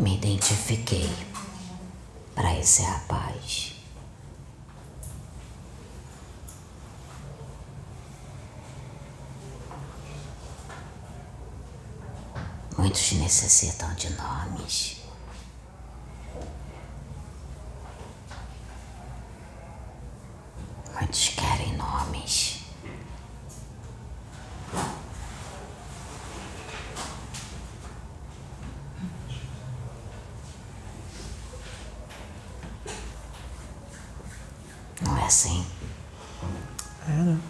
Me 0.01 0.16
identifiquei 0.16 1.11
para 2.35 2.59
esse 2.59 2.83
rapaz. 2.83 3.74
Muitos 12.79 13.12
necessitam 13.12 13.93
de 13.97 14.09
nomes. 14.11 14.99
Muitos 20.95 21.29
querem 21.31 21.76
nomes. 21.76 22.61
Não 35.01 35.16
é 35.16 35.24
assim? 35.24 35.66
É, 37.07 37.11
né? 37.11 37.41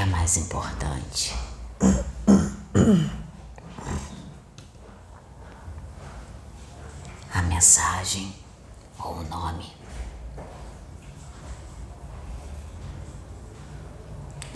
é 0.00 0.06
mais 0.06 0.36
importante? 0.38 1.34
A 7.34 7.42
mensagem 7.42 8.34
ou 8.98 9.18
o 9.18 9.24
nome? 9.24 9.72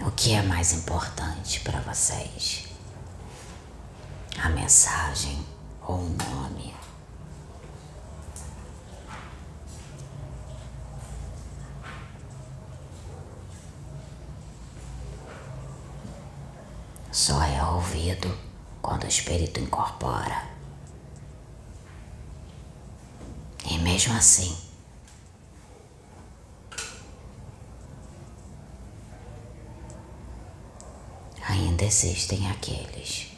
O 0.06 0.10
que 0.12 0.32
é 0.32 0.42
mais 0.64 0.72
importante 0.72 1.60
para 1.60 1.78
vocês? 1.80 2.64
A 4.42 4.48
mensagem 4.48 5.44
ou 5.86 5.96
o 5.96 6.08
nome? 6.08 6.74
Só 17.12 17.42
é 17.42 17.62
ouvido 17.62 18.34
quando 18.80 19.04
o 19.04 19.08
espírito 19.08 19.60
incorpora. 19.60 20.44
E 23.66 23.76
mesmo 23.76 24.16
assim, 24.16 24.56
ainda 31.54 31.73
existem 31.84 32.50
aqueles 32.50 33.30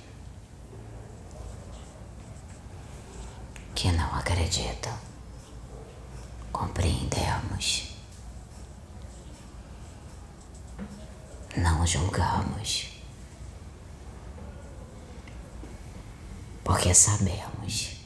que 3.74 3.90
não 3.92 4.14
acreditam. 4.14 4.97
Compreendemos. 6.53 7.94
Não 11.57 11.86
julgamos. 11.86 12.88
Porque 16.64 16.94
sabemos 16.94 17.97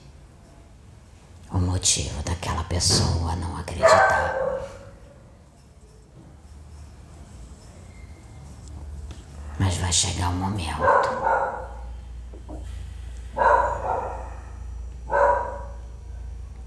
o 1.51 1.59
motivo 1.59 2.23
daquela 2.23 2.65
pessoa 2.65 3.37
não 3.37 3.57
acreditar. 3.57 4.37
Mas 9.59 9.77
vai 9.91 9.93
chegar 9.93 10.29
um 10.29 10.35
momento. 10.35 10.79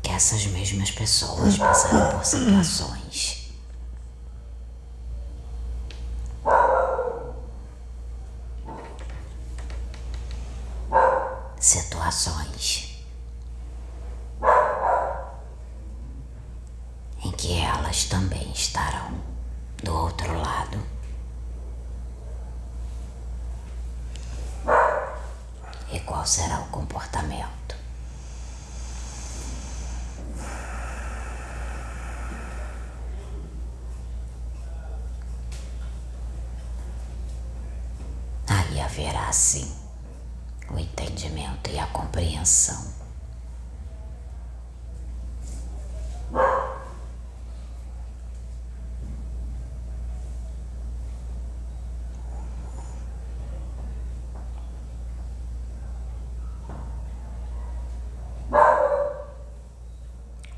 Que 0.01 0.11
essas 0.11 0.45
mesmas 0.47 0.91
pessoas 0.91 1.57
passaram 1.57 2.17
por 2.17 2.25
situações 2.25 3.47
em 17.23 17.31
que 17.31 17.57
elas 17.57 18.03
também 18.03 18.51
estarão 18.51 19.13
do 19.81 19.95
outro 19.95 20.37
lado. 20.37 20.93
E 25.93 25.99
qual 25.99 26.25
será 26.25 26.59
o 26.59 26.67
comportamento? 26.69 27.75
Aí 38.47 38.79
haverá 38.93 39.31
sim 39.33 39.73
o 40.69 40.77
entendimento 40.77 41.71
e 41.71 41.79
a 41.79 41.87
compreensão. 41.87 42.93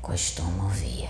Costumo 0.02 0.64
ouvir. 0.64 1.08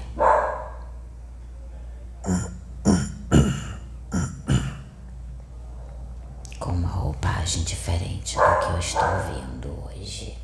Com 6.58 6.72
uma 6.72 6.88
roupagem 6.88 7.62
diferente 7.62 8.36
do 8.36 8.58
que 8.58 8.65
estou 8.78 9.02
ouvindo 9.02 9.84
hoje. 9.86 10.36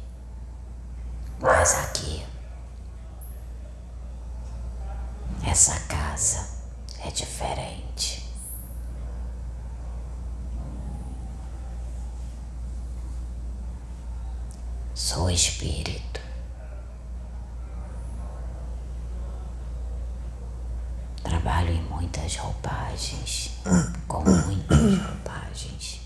Mas 1.41 1.75
aqui, 1.85 2.25
essa 5.47 5.79
casa 5.81 6.49
é 7.05 7.11
diferente. 7.11 8.23
Sou 14.95 15.31
espírito. 15.31 16.21
Trabalho 21.23 21.71
em 21.71 21.83
muitas 21.83 22.37
roupagens, 22.37 23.51
com 24.07 24.23
muitas 24.23 24.99
roupagens. 24.99 26.01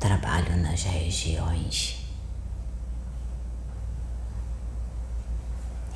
Trabalho 0.00 0.47
nas 0.62 0.82
regiões 0.82 1.96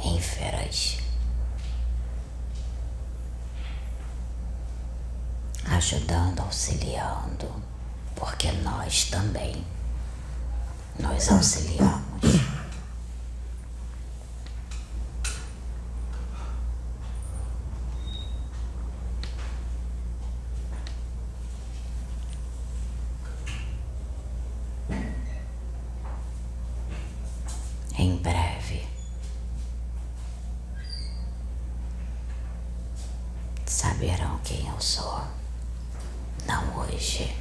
ínferas, 0.05 0.99
ajudando, 5.67 6.41
auxiliando, 6.41 7.49
porque 8.17 8.51
nós 8.53 9.05
também 9.05 9.65
nos 10.99 11.29
auxiliamos. 11.31 12.03
Em 27.99 28.17
breve, 28.17 28.85
saberão 33.67 34.39
quem 34.43 34.67
eu 34.69 34.81
sou. 34.81 35.23
Não 36.47 36.79
hoje. 36.79 37.37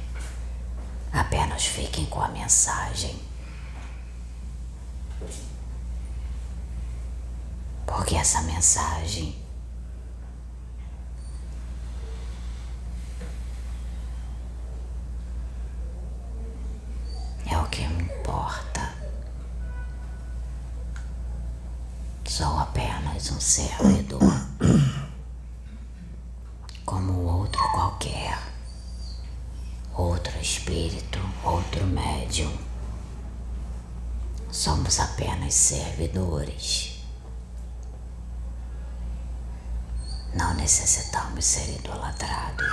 Apenas 1.12 1.66
fiquem 1.66 2.06
com 2.06 2.20
a 2.22 2.28
mensagem. 2.28 3.18
Porque 7.86 8.14
essa 8.14 8.40
mensagem 8.42 9.34
é 17.46 17.58
o 17.58 17.66
que 17.68 17.82
importa. 17.82 18.92
Sou 22.26 22.58
apenas 22.58 23.30
um 23.30 23.40
servidor, 23.40 24.22
como 26.86 27.12
outro 27.24 27.60
qualquer, 27.74 28.38
outro 29.94 30.38
espírito, 30.40 31.18
outro 31.44 31.84
médium. 31.86 32.56
Somos 34.82 34.98
apenas 34.98 35.54
servidores. 35.54 36.98
Não 40.34 40.54
necessitamos 40.54 41.44
ser 41.44 41.78
idolatrados. 41.78 42.66